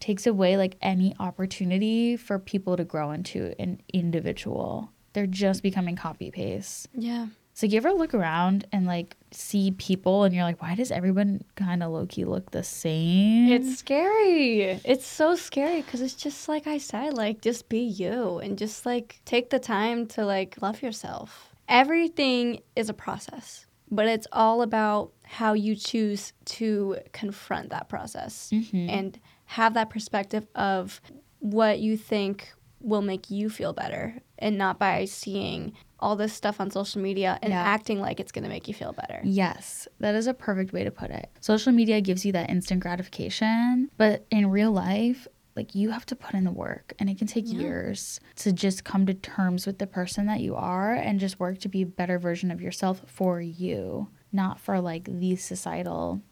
[0.00, 4.90] takes away like any opportunity for people to grow into an individual.
[5.12, 6.88] They're just becoming copy paste.
[6.94, 7.26] Yeah.
[7.58, 11.42] So you ever look around and like see people and you're like, why does everyone
[11.56, 13.50] kind of low key look the same?
[13.50, 14.78] It's scary.
[14.84, 18.86] It's so scary because it's just like I said, like just be you and just
[18.86, 21.52] like take the time to like love yourself.
[21.68, 28.50] Everything is a process, but it's all about how you choose to confront that process
[28.52, 28.88] Mhm.
[28.88, 31.00] and have that perspective of
[31.40, 36.60] what you think will make you feel better and not by seeing all this stuff
[36.60, 37.62] on social media and Yeah.
[37.62, 39.20] acting like it's going to make you feel better.
[39.24, 41.28] Yes, that is a perfect way to put it.
[41.40, 46.14] Social media gives you that instant gratification, but in real life, like you have to
[46.14, 47.58] put in the work and it can take Yeah.
[47.58, 51.58] years to just come to terms with the person that you are and just work
[51.60, 56.22] to be a better version of yourself for you, not for like the societal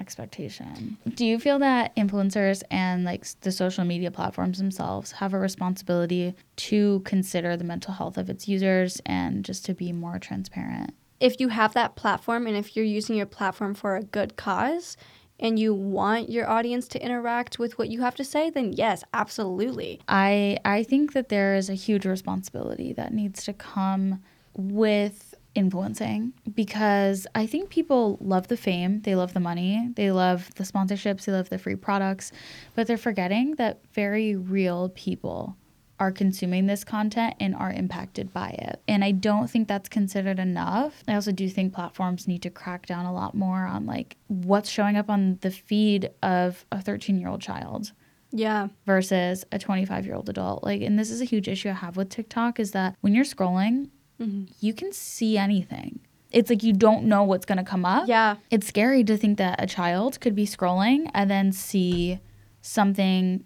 [0.00, 0.98] expectation.
[1.14, 6.34] Do you feel that influencers and like the social media platforms themselves have a responsibility
[6.56, 10.94] to consider the mental health of its users and just to be more transparent?
[11.20, 14.96] if you have that platform and if you're using your platform for a good cause
[15.40, 19.02] and you want your audience to interact with what you have to say, then yes,
[19.12, 20.00] absolutely.
[20.06, 24.22] I I think that there is a huge responsibility that needs to come
[24.54, 30.54] with influencing because I think people love the fame, they love the money, they love
[30.56, 32.32] the sponsorships, they love the free products,
[32.74, 35.56] but they're forgetting that very real people
[36.00, 38.82] are consuming this content and are impacted by it.
[38.88, 41.04] And I don't think that's considered enough.
[41.06, 44.68] I also do think platforms need to crack down a lot more on like what's
[44.68, 47.92] showing up on the feed of a 13-year-old child
[48.32, 48.68] Yeah.
[48.86, 50.64] versus a 25 year old adult.
[50.64, 53.24] Like, and this is a huge issue I have with TikTok is that when you're
[53.24, 54.48] scrolling, Mhm.
[54.60, 56.00] you can see anything.
[56.30, 58.08] It's like you don't know what's going to come up.
[58.08, 58.36] Yeah.
[58.50, 62.18] It's scary to think that a child could be scrolling and then see
[62.60, 63.44] something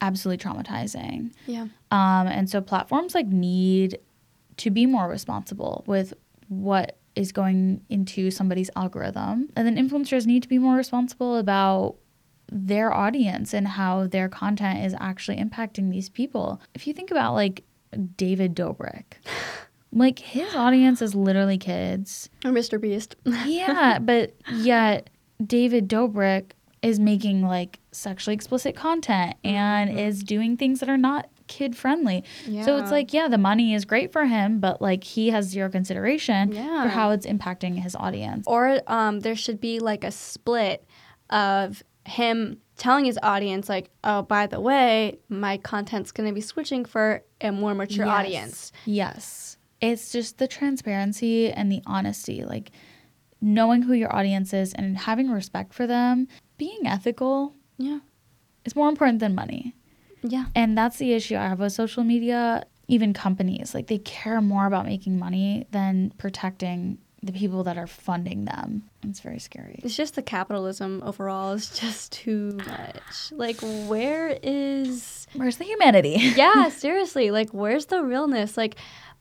[0.00, 1.32] absolutely traumatizing.
[1.46, 1.68] Yeah.
[1.90, 3.98] Um, and so platforms like need
[4.58, 6.12] to be more responsible with
[6.48, 9.48] what is going into somebody's algorithm.
[9.56, 11.96] And then influencers need to be more responsible about
[12.50, 16.60] their audience and how their content is actually impacting these people.
[16.74, 17.64] If you think about like
[18.16, 19.14] David Dobrik,
[19.92, 22.28] like his audience is literally kids.
[22.44, 22.80] Or Mr.
[22.80, 23.16] Beast.
[23.46, 25.10] Yeah, but yet
[25.44, 31.28] David Dobrik is making like sexually explicit content and is doing things that are not
[31.48, 32.22] kid friendly.
[32.46, 32.64] Yeah.
[32.64, 35.68] So it's like, yeah, the money is great for him, but like he has zero
[35.70, 36.82] consideration Yeah.
[36.84, 38.44] for how it's impacting his audience.
[38.46, 40.84] or um, there should be like a split
[41.30, 46.40] of him telling his audience like oh by the way my content's going to be
[46.40, 48.14] switching for a more mature Yes.
[48.18, 49.57] audience Yes.
[49.80, 52.70] It's just the transparency and the honesty, like
[53.40, 56.26] knowing who your audience is and having respect for them.
[56.58, 58.00] Being ethical yeah
[58.64, 59.74] is more important than money.
[60.22, 62.64] yeah And that's the issue I have with social media.
[62.88, 67.86] Even companies, like they care more about making money than protecting the people that are
[67.86, 68.84] funding them.
[69.02, 69.80] It's very scary.
[69.84, 76.16] it's just the capitalism overall is just too much like where is Where's the humanity?
[76.36, 78.76] yeah seriously like where's the realness like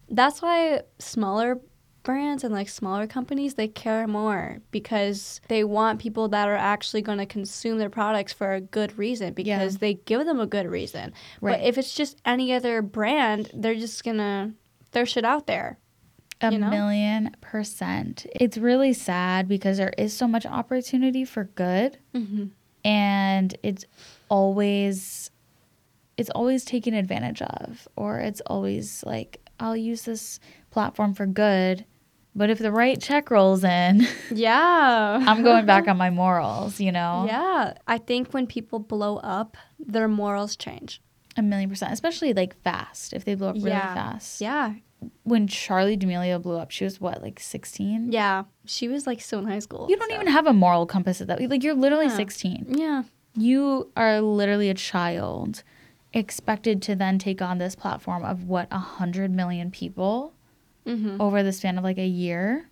[0.09, 1.59] that's why smaller
[2.03, 7.01] brands and like smaller companies they care more because they want people that are actually
[7.01, 9.77] going to consume their products for a good reason because Yeah.
[9.79, 11.59] they give them a good reason Right.
[11.59, 14.53] but if it's just any other brand they're just gonna
[14.93, 15.79] throw shit out there
[16.39, 16.69] A you know?
[16.69, 18.25] million percent.
[18.33, 21.97] It's really sad because there is so much opportunity for good.
[22.15, 22.45] mm-hmm.
[22.85, 23.83] and it's
[24.29, 25.29] always
[26.15, 30.39] it's always taken advantage of or it's always like i'll use this
[30.71, 31.85] platform for good
[32.35, 35.23] but if the right check rolls in yeah.
[35.27, 37.25] I'm going back on my morals you know?
[37.27, 37.73] Yeah.
[37.87, 41.01] I think when people blow up their morals change.
[41.35, 43.13] A million percent especially like fast.
[43.13, 43.93] If they blow up really Yeah.
[43.95, 44.39] fast.
[44.41, 44.73] Yeah.
[45.23, 48.43] When Charli D'Amelio blew up she was what like 16 yeah.
[48.65, 51.19] She was like still in high school you don't so- even have a moral compass
[51.21, 52.15] at that like you're literally Yeah.
[52.17, 53.03] 16 yeah.
[53.35, 55.63] You are literally a child
[56.17, 60.33] expected to then take on this platform of what a hundred million people
[60.85, 61.19] mm-hmm.
[61.21, 62.69] over the span of like a year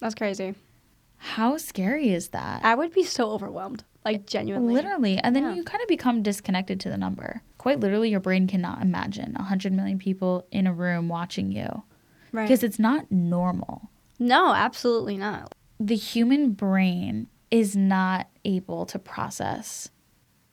[0.00, 0.54] that's crazy
[1.20, 4.72] how scary is that I would be so overwhelmed, like genuinely.
[4.74, 5.54] literally and then Yeah.
[5.54, 9.42] you kind of become disconnected to the number quite literally your brain cannot imagine a
[9.42, 11.82] hundred million people in a room watching you
[12.32, 12.44] Right.
[12.44, 13.90] because it's not normal
[14.20, 15.52] no, absolutely not.
[15.80, 19.88] the human brain is not able to process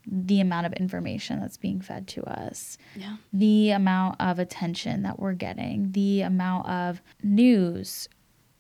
[0.08, 3.18] the amount of information that's being fed to us, Yeah.
[3.34, 8.08] the amount of attention that we're getting, the amount of news,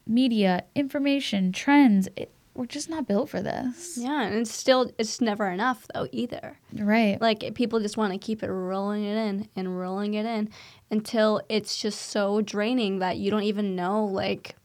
[0.07, 2.07] media, information, trends.
[2.15, 3.97] It, we're just not built for this.
[3.99, 6.57] Yeah, and it's still it's never enough though either.
[6.73, 7.19] Right.
[7.19, 10.49] Like people just want to keep it rolling it in and rolling it in
[10.89, 14.55] until it's just so draining that you don't even know like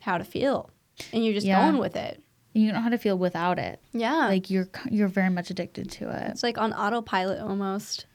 [0.00, 0.70] how to feel,
[1.12, 1.60] and you're just Yeah.
[1.68, 2.22] going with it.
[2.54, 3.80] You don't know how to feel without it.
[3.92, 6.30] Yeah, Like you're you're very much addicted to it.
[6.30, 8.06] it's like on autopilot almost.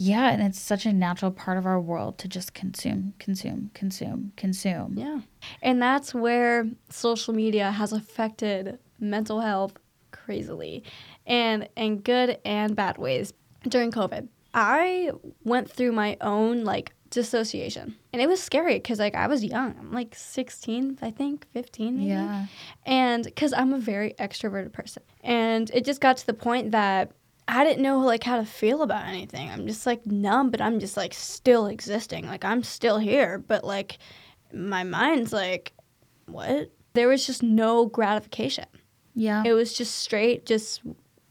[0.00, 4.32] Yeah, and it's such a natural part of our world to just consume, consume, consume,
[4.36, 4.94] consume.
[4.96, 5.20] Yeah,
[5.62, 9.72] and that's where social media has affected mental health
[10.12, 10.84] crazily,
[11.26, 13.32] and in good and bad ways.
[13.66, 15.10] During COVID, I
[15.44, 19.74] went through my own like dissociation, and it was scary because like I was young.
[19.78, 22.08] I'm like 16, I think, 15 maybe.
[22.10, 22.46] Yeah.
[22.86, 27.10] and because i'm a very extroverted person and it just got to the point that
[27.48, 30.78] i didn't know like how to feel about anything i'm just like numb but i'm
[30.80, 33.98] just like still existing like i'm still here but like
[34.52, 35.72] my mind's like
[36.26, 38.66] what there was just no gratification
[39.14, 39.42] Yeah.
[39.46, 40.82] it was just straight just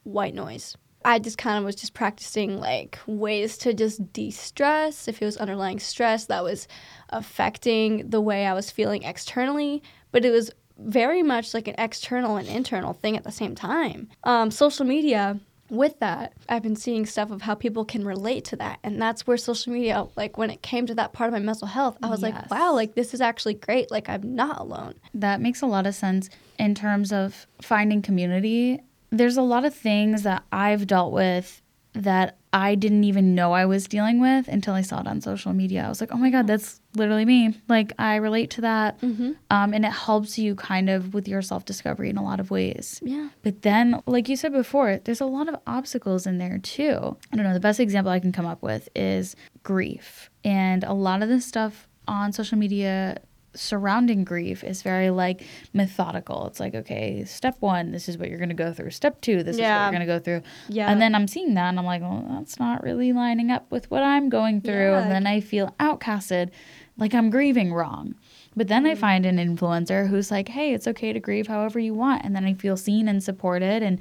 [0.03, 0.75] white noise
[1.11, 5.37] i just kind of was just practicing like ways to just de-stress if it was
[5.37, 6.67] underlying stress that was
[7.09, 9.81] affecting the way i was feeling externally
[10.11, 14.07] but it was very much like an external and internal thing at the same time
[14.23, 15.39] um, social media
[15.69, 19.27] with that i've been seeing stuff of how people can relate to that and that's
[19.27, 22.07] where social media like when it came to that part of my mental health i
[22.09, 22.33] was Yes.
[22.33, 25.85] like wow like this is actually great like i'm not alone That makes a lot
[25.87, 26.29] of sense
[26.59, 28.79] in terms of finding community.
[29.09, 31.61] There's a lot of things that I've dealt with
[31.93, 35.53] that I didn't even know I was dealing with until I saw it on social
[35.53, 35.83] media.
[35.83, 37.59] I was like, oh my God, that's literally me.
[37.67, 39.01] Like, I relate to that.
[39.01, 39.33] mm-hmm.
[39.49, 42.49] Um, and it helps you kind of with your self discovery in a lot of
[42.51, 42.99] ways.
[43.03, 47.17] yeah But then, like you said before, there's a lot of obstacles in there too.
[47.31, 50.29] I don't know, the best example I can come up with is grief.
[50.43, 53.17] And a lot of the stuff on social media
[53.57, 55.41] surrounding grief is very like
[55.73, 56.47] methodical.
[56.47, 58.91] It's like, okay, step one, this is what you're going to go through.
[58.91, 60.41] Step two, this is what you're going to go through.
[60.69, 63.69] yeah And then I'm seeing that and I'm like, well, that's not really lining up
[63.71, 64.91] with what I'm going through.
[64.91, 65.01] Yeah.
[65.01, 66.51] And then I feel outcasted,
[66.97, 68.15] like I'm grieving wrong.
[68.55, 68.97] But then I Mm.
[68.97, 72.23] find an influencer who's like, hey, it's okay to grieve however you want.
[72.25, 73.83] And then I feel seen and supported.
[73.83, 73.99] And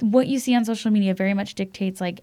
[0.00, 2.22] what you see on social media very much dictates like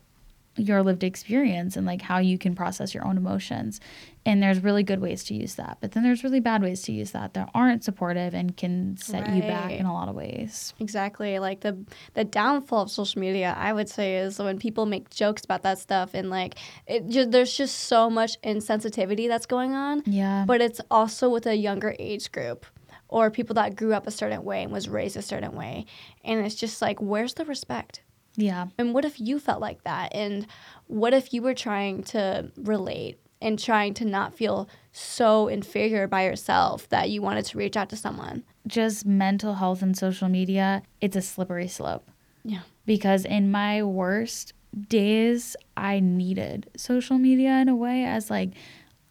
[0.58, 3.80] your lived experience and like how you can process your own emotions.
[4.24, 5.78] And there's really good ways to use that.
[5.82, 9.28] But then there's really bad ways to use that that aren't supportive and can set
[9.36, 10.76] you back in a lot of ways.
[10.80, 11.40] Exactly.
[11.40, 11.76] Like the
[12.14, 15.80] the downfall of social media, I would say, is when people make jokes about that
[15.80, 16.56] stuff and like
[16.86, 17.08] it.
[17.10, 20.44] Ju- there's just so much insensitivity that's going on, Yeah.
[20.46, 22.66] but it's also with a younger age group
[23.08, 25.86] or people that grew up a certain way and was raised a certain way,
[26.24, 28.02] and it's just like, where's the respect?
[28.38, 28.68] yeah.
[28.78, 30.14] And what if you felt like that?
[30.16, 30.48] And
[30.88, 36.26] what if you were trying to relate and trying to not feel so inferior by
[36.26, 38.44] yourself that you wanted to reach out to someone?
[38.68, 42.10] just mental health and social media, it's a slippery slope.
[42.44, 42.62] Yeah.
[42.86, 44.54] Because in my worst
[44.88, 48.52] days, I needed social media in a way as like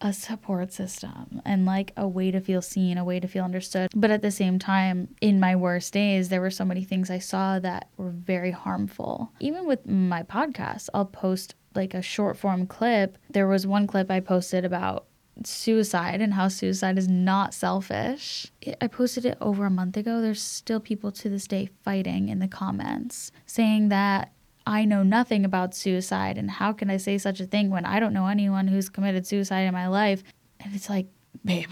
[0.00, 3.90] a support system and like a way to feel seen, a way to feel understood.
[3.94, 7.18] But at the same time, in my worst days, there were so many things I
[7.18, 9.30] saw that were very harmful.
[9.40, 13.18] Even with my podcast, I'll post like a short form clip.
[13.30, 15.06] There was one clip I posted about
[15.44, 18.50] suicide and how suicide is not selfish.
[18.80, 20.20] I posted it over a month ago.
[20.20, 24.32] There's still people to this day fighting in the comments saying that
[24.66, 28.00] I know nothing about suicide and how can I say such a thing when I
[28.00, 30.22] don't know anyone who's committed suicide in my life?
[30.60, 31.06] And it's like,
[31.44, 31.70] babe.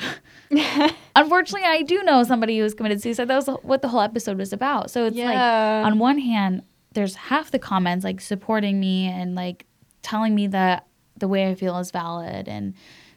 [1.16, 3.28] Unfortunately, I do know somebody who's committed suicide.
[3.28, 4.90] That was what the whole episode was about.
[4.90, 9.66] So it's like on one hand, there's half the comments like supporting me and like
[10.09, 10.86] telling me that
[11.16, 12.74] the way I feel is valid and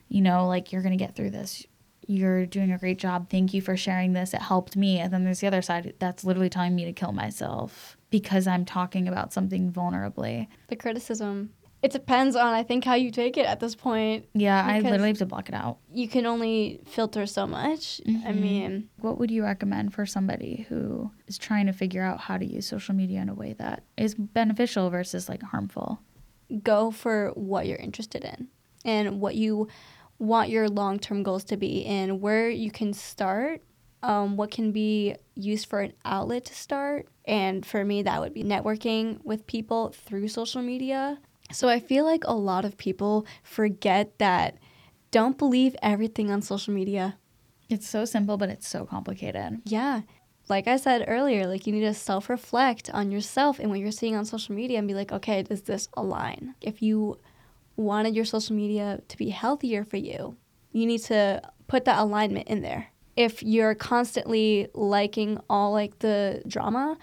[0.09, 1.65] you know, like you're going to get through this.
[2.05, 3.29] You're doing a great job.
[3.29, 4.33] Thank you for sharing this.
[4.33, 4.99] It helped me.
[4.99, 8.65] And then there's the other side that's literally telling me to kill myself because I'm
[8.65, 10.47] talking about something vulnerably.
[10.67, 11.51] the criticism.
[11.81, 14.25] It depends on I think how you take it at this point.
[14.33, 15.77] Yeah, I literally have to block it out.
[15.93, 18.01] You can only filter so much.
[18.05, 18.35] I Mhm.
[18.41, 22.45] mean, What would you recommend for somebody who is trying to figure out how to
[22.45, 26.01] use social media in a way that is beneficial versus like harmful?
[26.63, 28.47] Go for what you're interested in
[28.83, 29.67] and what you
[30.19, 33.61] want your long-term goals to be and where you can start
[34.03, 38.33] um, what can be used for an outlet to start and for me that would
[38.33, 41.19] be networking with people through social media
[41.51, 44.57] so i feel like a lot of people forget that
[45.11, 47.17] don't believe everything on social media
[47.71, 49.61] It's so simple, but it's so complicated.
[49.63, 50.01] Yeah.
[50.51, 53.89] Like I said earlier, like you need to self reflect on yourself and what you're
[53.89, 56.55] seeing on social media and be like, okay, does this align?
[56.59, 57.17] If you
[57.77, 60.35] wanted your social media to be healthier for you,
[60.73, 62.87] you need to put that alignment in there.
[63.15, 66.97] If you're constantly liking all like the drama,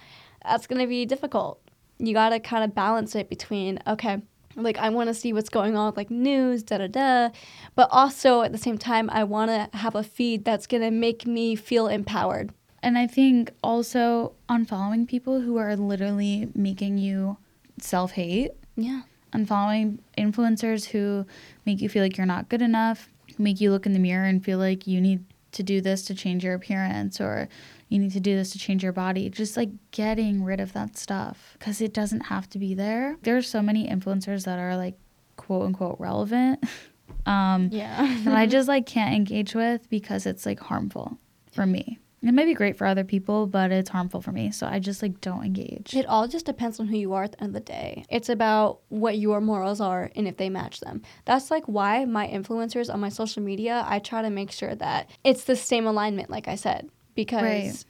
[0.44, 1.58] that's going to be difficult.
[1.98, 4.20] You got to kind of balance it between, okay,
[4.56, 7.30] like I want to see what's going on with like news, da da da,
[7.74, 10.90] but also at the same time I want to have a feed that's going to
[10.90, 12.52] make me feel empowered.
[12.82, 17.36] And I think also unfollowing people who are literally making you
[17.80, 19.02] self hate, Yeah.
[19.32, 21.26] unfollowing influencers who
[21.66, 23.08] make you feel like you're not good enough,
[23.38, 26.14] make you look in the mirror and feel like you need to do this to
[26.14, 27.48] change your appearance or
[27.88, 29.28] you need to do this to change your body.
[29.30, 33.16] Just like getting rid of that stuff because it doesn't have to be there.
[33.22, 34.94] There's so many influencers that are like
[35.36, 36.62] quote unquote relevant
[37.26, 38.18] um, Yeah.
[38.24, 41.18] that I just like can't engage with because it's like harmful
[41.52, 41.98] for me.
[42.20, 44.50] It might be great for other people, but it's harmful for me.
[44.50, 45.94] So I just like don't engage.
[45.94, 48.04] It all just depends on who you are at the end of the day.
[48.10, 51.02] It's about what your morals are and if they match them.
[51.26, 55.08] That's like why my influencers on my social media, I try to make sure that
[55.22, 56.90] it's the same alignment, like I said.
[57.14, 57.84] Because Right.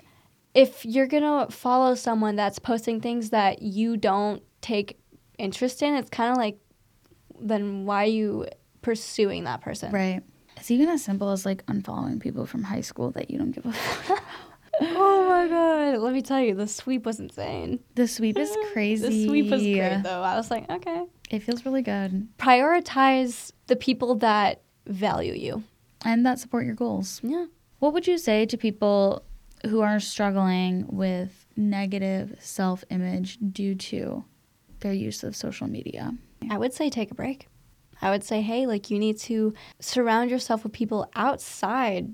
[0.54, 4.98] if you're going to follow someone that's posting things that you don't take
[5.38, 6.58] interest in, it's kind of like,
[7.40, 8.46] then why are you
[8.82, 9.90] pursuing that person?
[9.92, 10.22] Right.
[10.60, 13.64] It's even as simple as like unfollowing people from high school that you don't give
[13.66, 14.22] a fuck.
[14.80, 15.98] Oh my God.
[16.02, 17.80] Let me tell you, the sweep was insane.
[17.94, 19.08] the sweep is crazy.
[19.08, 20.22] The sweep was great, though.
[20.22, 21.04] I was like, okay.
[21.30, 22.28] It feels really good.
[22.38, 25.64] prioritize the people that value you.
[26.04, 27.20] And that support your goals.
[27.24, 27.46] Yeah.
[27.80, 29.24] What would you say to people
[29.66, 34.24] who are struggling with negative self image due to
[34.80, 36.12] their use of social media?
[36.50, 37.48] I would say take a break.
[38.00, 42.12] I would say, hey, like you need to surround yourself with people outside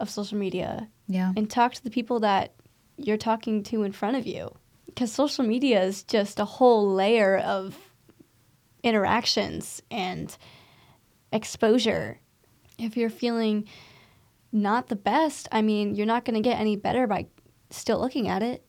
[0.00, 1.32] of social media Yeah.
[1.36, 2.54] and talk to the people that
[2.96, 4.54] you're talking to in front of you.
[4.86, 7.76] Because social media is just a whole layer of
[8.82, 10.36] interactions and
[11.32, 12.18] exposure.
[12.78, 13.68] If you're feeling
[14.50, 17.26] not the best, I mean, you're not going to get any better by
[17.70, 18.64] still looking at it.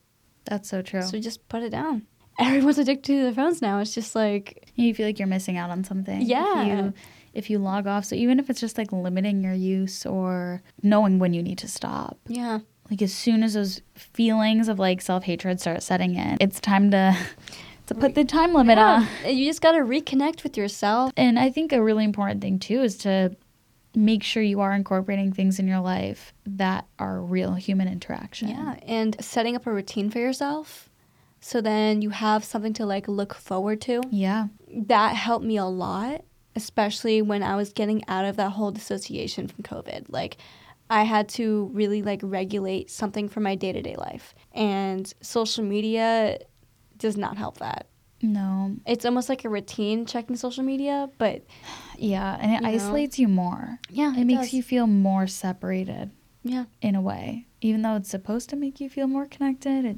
[0.46, 1.02] That's so true.
[1.02, 2.04] So just put it down.
[2.40, 3.80] Everyone's addicted to their phones now.
[3.80, 6.22] It's just like, you feel like you're missing out on something.
[6.22, 6.62] Yeah.
[6.62, 6.94] If you,
[7.34, 8.06] if you log off.
[8.06, 11.68] So even if it's just like limiting your use or knowing when you need to
[11.68, 12.18] stop.
[12.28, 12.60] yeah,
[12.90, 16.92] Like as soon as those feelings of like self hatred start setting in, it's time
[16.92, 17.18] to
[17.88, 19.08] to put the time limit on.
[19.26, 21.12] You just got to reconnect with yourself.
[21.18, 23.36] And I think a really important thing too is to
[23.96, 28.48] make sure you are incorporating things in your life that are real human interaction.
[28.48, 30.90] Yeah, and setting up a routine for yourself
[31.44, 34.02] so then you have something to like look forward to.
[34.10, 34.48] Yeah.
[34.74, 36.24] That helped me a lot,
[36.56, 40.06] especially when I was getting out of that whole dissociation from COVID.
[40.10, 40.38] Like
[40.90, 44.34] I had to really like regulate something for my day-to-day life.
[44.54, 46.40] And social media
[46.98, 47.88] does not help that.
[48.22, 48.78] No.
[48.88, 51.44] It's almost like a routine checking social media, but
[51.98, 52.38] Yeah.
[52.40, 52.70] And it You know?
[52.70, 53.80] isolates you more.
[53.90, 56.12] yeah, It, makes you feel more separated
[56.44, 56.66] Yeah.
[56.82, 57.48] in a way.
[57.62, 59.98] Even though it's supposed to make you feel more connected, it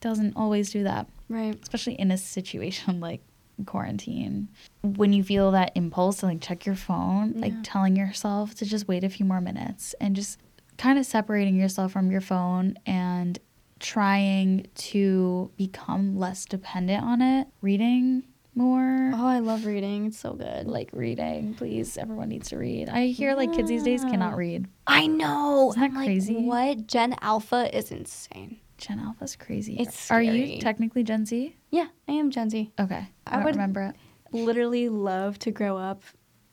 [0.00, 1.08] doesn't always do that.
[1.28, 1.58] Right.
[1.62, 3.20] Especially in a situation like
[3.64, 4.48] quarantine.
[4.82, 8.86] When you feel that impulse to like check your phone, like telling yourself to just
[8.88, 10.38] wait a few more minutes and just
[10.76, 13.38] kind of separating yourself from your phone and
[13.78, 19.10] trying to become less dependent on it, reading more.
[19.14, 20.06] Oh, I love reading.
[20.06, 20.66] It's so good.
[20.66, 21.98] Like reading, please.
[21.98, 22.88] Everyone needs to read.
[22.88, 24.66] I hear like kids these days cannot read.
[24.86, 25.70] I know.
[25.70, 26.36] Isn't that I'm like, crazy?
[26.36, 26.86] what?
[26.86, 28.58] Gen Alpha is insane.
[28.78, 29.76] Gen Alpha's crazy.
[29.78, 31.56] It's Are you technically Gen Z?
[31.70, 32.72] Yeah, I am Gen Z.
[32.78, 33.08] Okay.
[33.26, 33.96] I, I don't would- remember it.
[34.32, 36.02] Literally love to grow up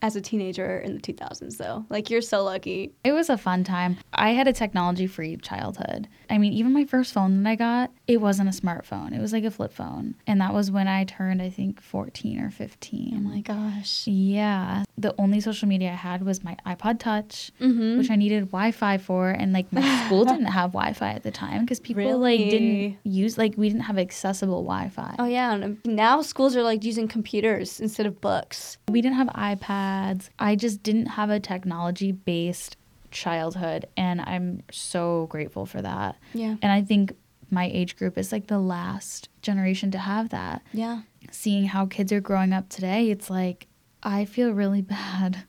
[0.04, 1.86] as a teenager in the 2000s, though.
[1.88, 2.92] Like, you're so lucky.
[3.04, 3.96] It was a fun time.
[4.12, 6.08] I had a technology free childhood.
[6.28, 9.16] I mean, even my first phone that I got, it wasn't a smartphone.
[9.16, 10.14] It was like a flip phone.
[10.26, 13.14] And that was when I turned, I think, 14 or 15.
[13.16, 14.06] Oh my gosh.
[14.06, 14.84] Yeah.
[14.98, 17.98] The only social media I had was my iPod Touch, Mm-hmm.
[17.98, 19.30] which I needed Wi Fi for.
[19.30, 22.98] And like my school didn't have Wi Fi at the time because people like didn't
[23.04, 25.16] use, like, we didn't have accessible Wi Fi.
[25.18, 25.54] Oh, yeah.
[25.54, 28.76] And now schools are like using computers instead of books.
[28.90, 29.93] We didn't have iPads.
[30.38, 32.76] I just didn't have a technology based
[33.10, 33.86] childhood.
[33.96, 36.16] And I'm so grateful for that.
[36.32, 36.56] Yeah.
[36.62, 37.14] And I think
[37.50, 40.62] my age group is like the last generation to have that.
[40.72, 41.02] Yeah.
[41.30, 43.66] Seeing how kids are growing up today, it's like,
[44.02, 45.44] I feel really bad.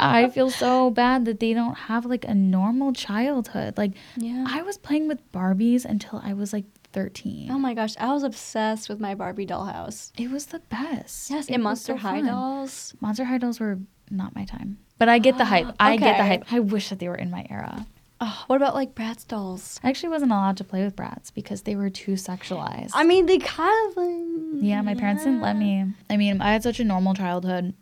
[0.00, 3.78] I feel so bad that they don't have like a normal childhood.
[3.78, 4.44] Like, Yeah.
[4.48, 6.64] I was playing with Barbies until I was like
[6.94, 7.50] 13.
[7.50, 7.94] oh my gosh.
[7.98, 10.12] I was obsessed with my Barbie dollhouse.
[10.16, 11.30] it was the best.
[11.30, 11.48] Yes.
[11.48, 12.26] It And Monster so High fun.
[12.26, 12.94] dolls.
[13.00, 13.78] Monster High dolls were
[14.10, 14.78] not my time.
[14.98, 15.74] But I get the hype.
[15.80, 16.44] I get the hype.
[16.52, 17.86] I wish that they were in my era.
[18.20, 19.78] Oh, what about like Bratz dolls?
[19.82, 22.90] I actually wasn't allowed to play with Bratz because they were too sexualized.
[22.94, 23.96] I mean, they kind of.
[23.96, 25.84] like- yeah, my parents didn't let me.
[26.08, 27.74] I mean, I had such a normal childhood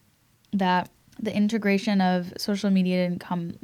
[0.55, 0.89] that
[1.21, 3.55] the integration of social media didn't come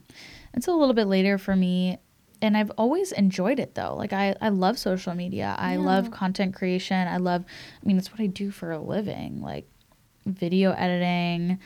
[0.53, 1.99] until a little bit later for me.
[2.41, 3.95] And I've always enjoyed it though.
[3.97, 5.57] Like I, I love social media.
[5.59, 7.09] I love content creation.
[7.09, 7.45] I love
[7.83, 9.43] I mean it's what I do for a living.
[9.43, 9.67] Like
[10.27, 11.59] video editing,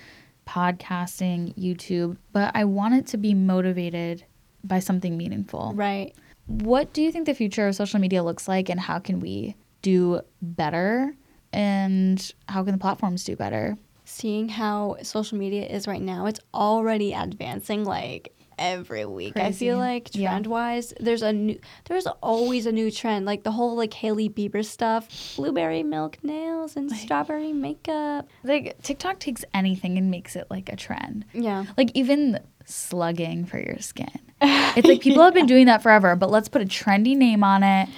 [0.47, 2.17] podcasting, YouTube.
[2.33, 4.25] But I want it to be motivated
[4.65, 5.73] by something meaningful.
[5.75, 6.15] Right.
[6.47, 9.57] What do you think the future of social media looks like and how can we
[9.83, 11.15] do better?
[11.53, 13.77] And how can the platforms do better?
[14.05, 19.37] Seeing how social media is right now, it's already advancing like every week.
[19.37, 19.93] I feel Crazy.
[19.93, 20.31] like Yeah.
[20.31, 23.27] trend wise, there's a new, there's always a new trend.
[23.27, 28.29] Like the whole like Hailey Bieber stuff, blueberry milk nails and strawberry makeup.
[28.45, 31.25] Like TikTok takes anything and makes it like a trend.
[31.33, 31.65] Yeah.
[31.77, 34.09] Like even slugging for your skin.
[34.75, 37.63] It's like people have been doing that forever, but let's put a trendy name on
[37.63, 37.89] it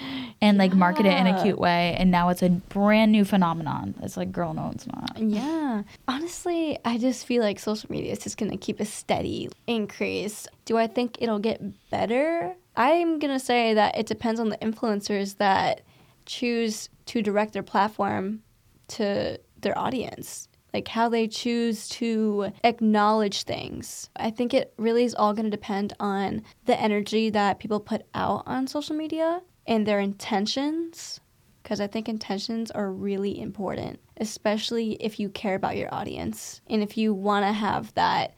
[0.45, 1.95] and like market it in a cute way.
[1.97, 3.95] And now it's a brand new phenomenon.
[4.03, 5.17] It's like, girl, no, it's not.
[5.17, 5.81] Yeah.
[6.07, 10.47] Honestly, I just feel like social media is just going to keep a steady increase.
[10.65, 12.55] Do I think it'll get better?
[12.77, 15.81] I'm going to say that it depends on the influencers that
[16.27, 18.41] choose to direct their platform
[18.89, 20.47] to their audience.
[20.75, 24.09] Like how they choose to acknowledge things.
[24.17, 28.03] I think it really is all going to depend on the energy that people put
[28.13, 31.19] out on social media and their intentions
[31.63, 36.83] because I think intentions are really important, especially if you care about your audience and
[36.83, 38.35] if you want to have that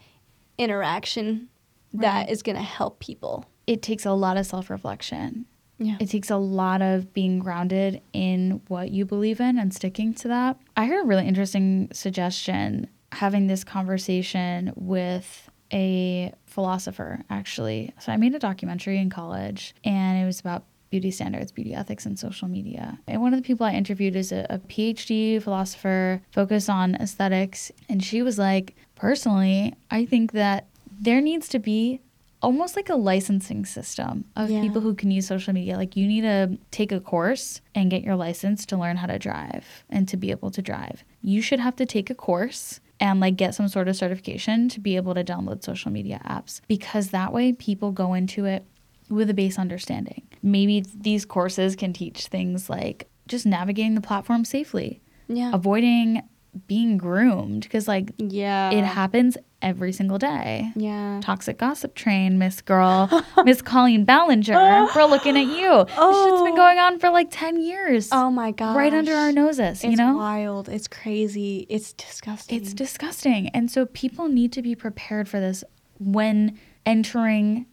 [0.58, 1.50] interaction
[1.94, 2.30] that Right.
[2.30, 3.46] is going to help people.
[3.66, 5.46] It takes a lot of self reflection.
[5.78, 5.98] Yeah.
[6.00, 10.28] It takes a lot of being grounded in what you believe in and sticking to
[10.30, 10.58] that.
[10.76, 17.94] I heard a really interesting suggestion having this conversation with a philosopher, actually.
[18.00, 22.06] So I made a documentary in college and it was about beauty standards, beauty ethics,
[22.06, 23.00] and social media.
[23.08, 27.72] And one of the people I interviewed is a, a PhD philosopher focused on aesthetics.
[27.90, 30.68] And she was like, personally, I think that
[31.00, 32.02] there needs to be
[32.42, 34.62] almost like a licensing system of Yeah.
[34.62, 35.76] people who can use social media.
[35.76, 39.18] Like you need to take a course and get your license to learn how to
[39.18, 41.04] drive and to be able to drive.
[41.22, 44.80] You should have to take a course and like get some sort of certification to
[44.80, 48.66] be able to download social media apps because that way people go into it
[49.10, 50.27] with a base understanding.
[50.44, 55.52] Maybe these courses can teach things like just navigating the platform safely, Yeah.
[55.54, 56.22] avoiding
[56.66, 58.72] being groomed because like yeah.
[58.72, 61.20] it happens every single day Yeah.
[61.22, 63.10] toxic gossip train, Miss Girl,
[63.46, 64.54] Miss Colleen Ballinger.
[64.96, 65.86] We're looking at you.
[65.86, 66.56] This shit's been Oh.
[66.56, 68.10] going on for like 10 years.
[68.12, 68.76] Oh my god.
[68.76, 70.16] right under our noses, you know?
[70.18, 70.68] wild.
[70.70, 71.68] It's crazy.
[71.70, 72.58] It's disgusting.
[72.60, 73.50] It's disgusting.
[73.50, 75.64] And so people need to be prepared for this
[76.00, 77.66] when entering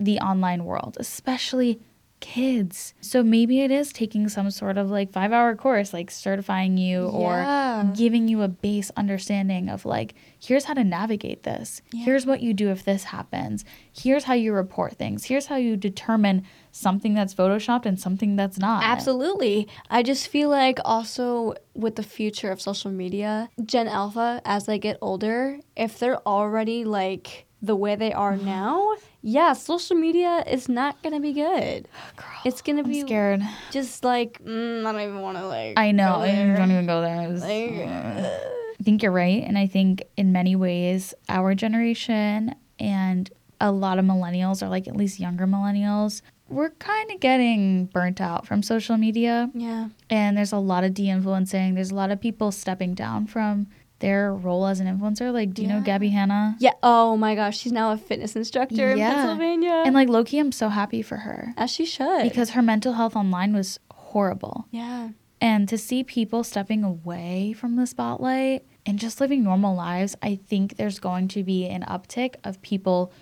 [0.00, 1.80] the online world, especially
[2.22, 2.94] kids.
[3.02, 7.10] So maybe it is taking some sort of like five hour course, like certifying you
[7.12, 7.82] Yeah.
[7.82, 11.82] or giving you a base understanding of like, here's how to navigate this.
[11.92, 12.04] Yeah.
[12.06, 13.64] Here's what you do if this happens.
[13.92, 15.24] Here's how you report things.
[15.24, 18.82] Here's how you determine something that's photoshopped and something that's not.
[18.84, 19.68] Absolutely.
[19.90, 24.78] I just feel like also with the future of social media, Gen Alpha, as they
[24.78, 28.44] get older, if they're already like the way they are Mm-hmm.
[28.46, 31.86] now, yeah, social media is not to be good.
[32.16, 33.40] Girl, It's going to I'm be scared.
[33.70, 35.78] just like, mm, I don't even want to like.
[35.78, 36.16] I know.
[36.16, 37.28] I don't even go there.
[37.28, 39.44] Was- Like, I think you're right.
[39.46, 44.88] And I think in many ways, our generation and a lot of millennials, or like
[44.88, 49.50] at least younger millennials, we're kind of getting burnt out from social media.
[49.54, 49.88] yeah.
[50.10, 51.74] And there's a lot of de influencing.
[51.74, 53.68] There's a lot of people stepping down from
[54.02, 55.32] their role as an influencer.
[55.32, 56.56] Like, do you know Gabbie Hanna?
[56.60, 56.72] Yeah.
[56.82, 59.14] Oh my gosh, she's now a fitness instructor in Yeah.
[59.14, 59.82] Pennsylvania.
[59.86, 62.22] And like, Loki, I'm so happy for her as she should.
[62.24, 64.66] because her mental health online was horrible.
[64.70, 65.08] yeah.
[65.40, 70.36] And to see people stepping away from the spotlight and just living normal lives, I
[70.36, 73.12] think there's going to be an uptick of people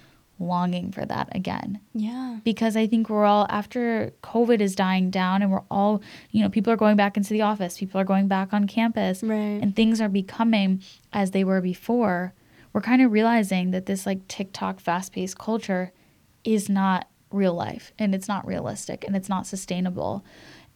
[0.41, 1.81] longing for that again.
[1.95, 2.39] Yeah.
[2.43, 6.49] Because I think we're all, after COVID is dying down and we're all, you know,
[6.49, 9.37] people are going back into the office, people are going back on campus, Right.
[9.63, 10.83] and things are becoming
[11.13, 12.33] as they were before.
[12.73, 15.93] We're kind of realizing that this like TikTok fast paced culture
[16.45, 20.25] is not real life and it's not realistic and it's not sustainable.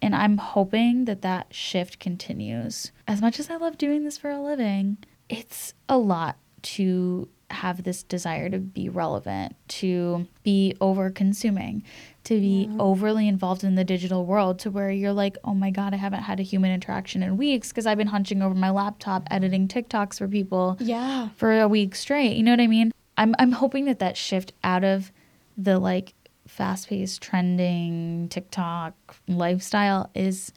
[0.02, 2.92] And I'm hoping that that shift continues.
[3.08, 4.98] As much as I love doing this for a living,
[5.28, 11.82] it's a lot to have this desire to be relevant, to be over consuming,
[12.24, 15.92] to be overly involved in the digital world to where you're like, oh my God,
[15.92, 19.26] I haven't had a human interaction in weeks because I've been hunching over my laptop
[19.30, 21.28] editing TikToks for people Yeah.
[21.36, 22.36] for a week straight.
[22.36, 22.92] You know what I mean?
[23.16, 25.12] I'm I'm hoping that that shift out of
[25.56, 26.14] the like
[26.48, 28.94] fast paced, trending TikTok
[29.28, 30.52] lifestyle is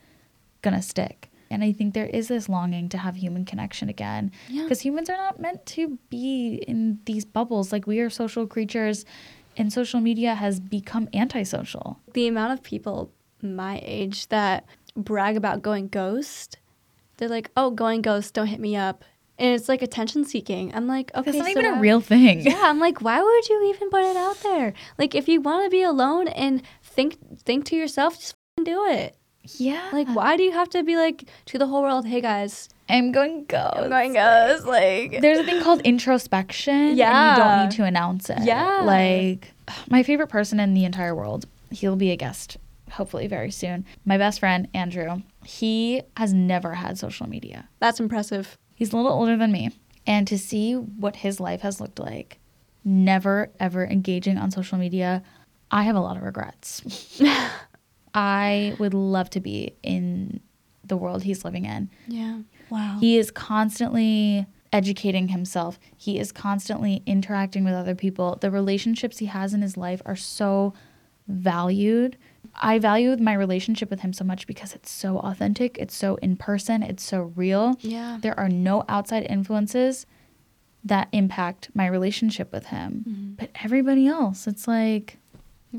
[0.75, 1.26] to stick.
[1.49, 4.31] And I think there is this longing to have human connection again.
[4.49, 4.63] Yeah.
[4.63, 7.71] Because humans are not meant to be in these bubbles.
[7.71, 9.05] Like, we are social creatures,
[9.55, 11.99] and social media has become antisocial.
[12.13, 16.57] The amount of people my age that brag about going ghost,
[17.17, 19.03] they're like, oh, going ghost, don't hit me up.
[19.39, 20.73] And it's like attention seeking.
[20.73, 22.41] I'm like, okay, It's not so even a real thing.
[22.41, 24.73] Yeah, I'm like, why would you even put it out there?
[24.97, 29.15] Like, if you want to be alone and think think to yourself, just do it.
[29.57, 29.89] Yeah.
[29.93, 32.05] Like, why do you have to be like to the whole world?
[32.05, 33.75] Hey guys, I'm going ghost.
[33.77, 34.65] I'm going ghost.
[34.65, 36.73] Like, There's a thing called introspection.
[36.73, 38.39] And you don't need to announce it.
[38.43, 38.81] Yeah.
[38.83, 39.51] Like,
[39.89, 42.57] my favorite person in the entire world, he'll be a guest
[42.91, 43.85] hopefully very soon.
[44.05, 47.67] My best friend, Andrew, he has never had social media.
[47.79, 48.57] that's impressive.
[48.75, 49.71] He's a little older than me.
[50.05, 52.39] And to see what his life has looked like,
[52.85, 55.21] never ever engaging on social media,
[55.69, 57.19] I have a lot of regrets.
[58.17, 60.39] I would love to be in
[60.83, 61.91] the world he's living in.
[62.07, 62.39] Yeah.
[62.71, 62.97] Wow.
[62.99, 65.79] He is constantly educating himself.
[65.95, 68.37] He is constantly interacting with other people.
[68.41, 70.73] The relationships he has in his life are so
[71.27, 72.17] valued.
[72.55, 76.37] I value my relationship with him so much because it's so authentic, it's so in
[76.37, 77.75] person, it's so real.
[77.81, 78.17] yeah.
[78.19, 80.07] There are no outside influences
[80.83, 83.05] that impact my relationship with him.
[83.07, 83.33] Mm-hmm.
[83.33, 85.17] But everybody else, it's like,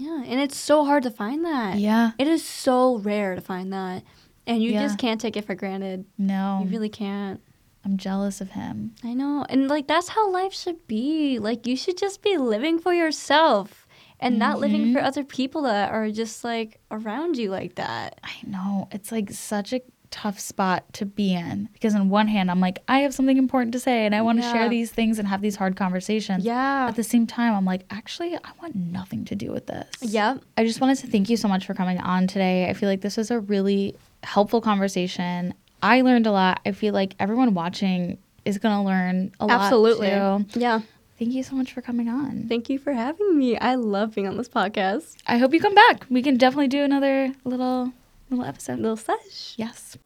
[0.00, 1.78] Yeah, and it's so hard to find that.
[1.78, 4.02] yeah, It is so rare to find that.
[4.46, 4.82] And you Yeah.
[4.82, 6.06] just can't take it for granted.
[6.16, 7.40] no, You really can't.
[7.84, 8.94] I'm jealous of him.
[9.04, 9.44] I know.
[9.48, 11.38] And like that's how life should be.
[11.38, 13.86] Like you should just be living for yourself
[14.20, 14.92] and not living Mhm.
[14.94, 18.18] for other people that are just like around you like that.
[18.24, 18.88] I know.
[18.90, 19.80] It's like such a
[20.10, 23.72] tough spot to be in because on one hand I'm like I have something important
[23.72, 24.52] to say and I want to Yeah.
[24.52, 26.44] share these things and have these hard conversations.
[26.44, 26.86] Yeah.
[26.88, 29.86] At the same time I'm like actually I want nothing to do with this.
[30.00, 30.42] Yep.
[30.56, 32.68] I just wanted to thank you so much for coming on today.
[32.68, 35.54] I feel like this was a really helpful conversation.
[35.82, 36.60] I learned a lot.
[36.66, 40.10] I feel like everyone watching is going to learn a Absolutely.
[40.10, 40.60] lot too.
[40.60, 40.80] Yeah.
[41.18, 42.46] Thank you so much for coming on.
[42.48, 43.58] Thank you for having me.
[43.58, 45.16] I love being on this podcast.
[45.26, 46.06] I hope you come back.
[46.08, 47.92] We can definitely do another little
[48.30, 48.78] little episode.
[48.78, 49.54] Little sesh.
[49.56, 49.96] Yes.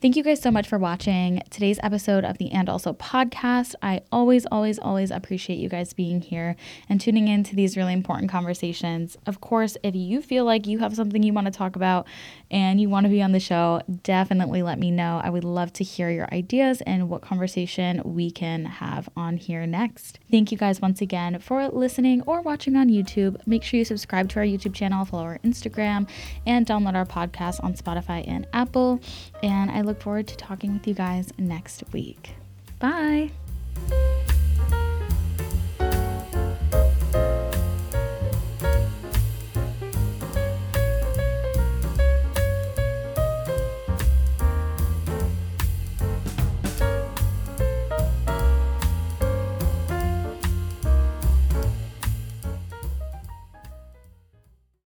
[0.00, 3.74] Thank you guys so much for watching today's episode of the And Also podcast.
[3.82, 6.54] I always, always, always appreciate you guys being here
[6.88, 9.16] and tuning in to these really important conversations.
[9.26, 12.06] Of course, if you feel like you have something you want to talk about
[12.50, 15.20] and you want to be on the show, definitely let me know.
[15.22, 19.66] I would love to hear your ideas and what conversation we can have on here
[19.66, 20.18] next.
[20.30, 23.36] Thank you guys once again for listening or watching on YouTube.
[23.46, 26.08] Make sure you subscribe to our YouTube channel, follow our Instagram,
[26.46, 29.00] and download our podcast on Spotify and Apple.
[29.42, 32.30] And I look forward to talking with you guys next week.
[32.78, 33.30] Bye.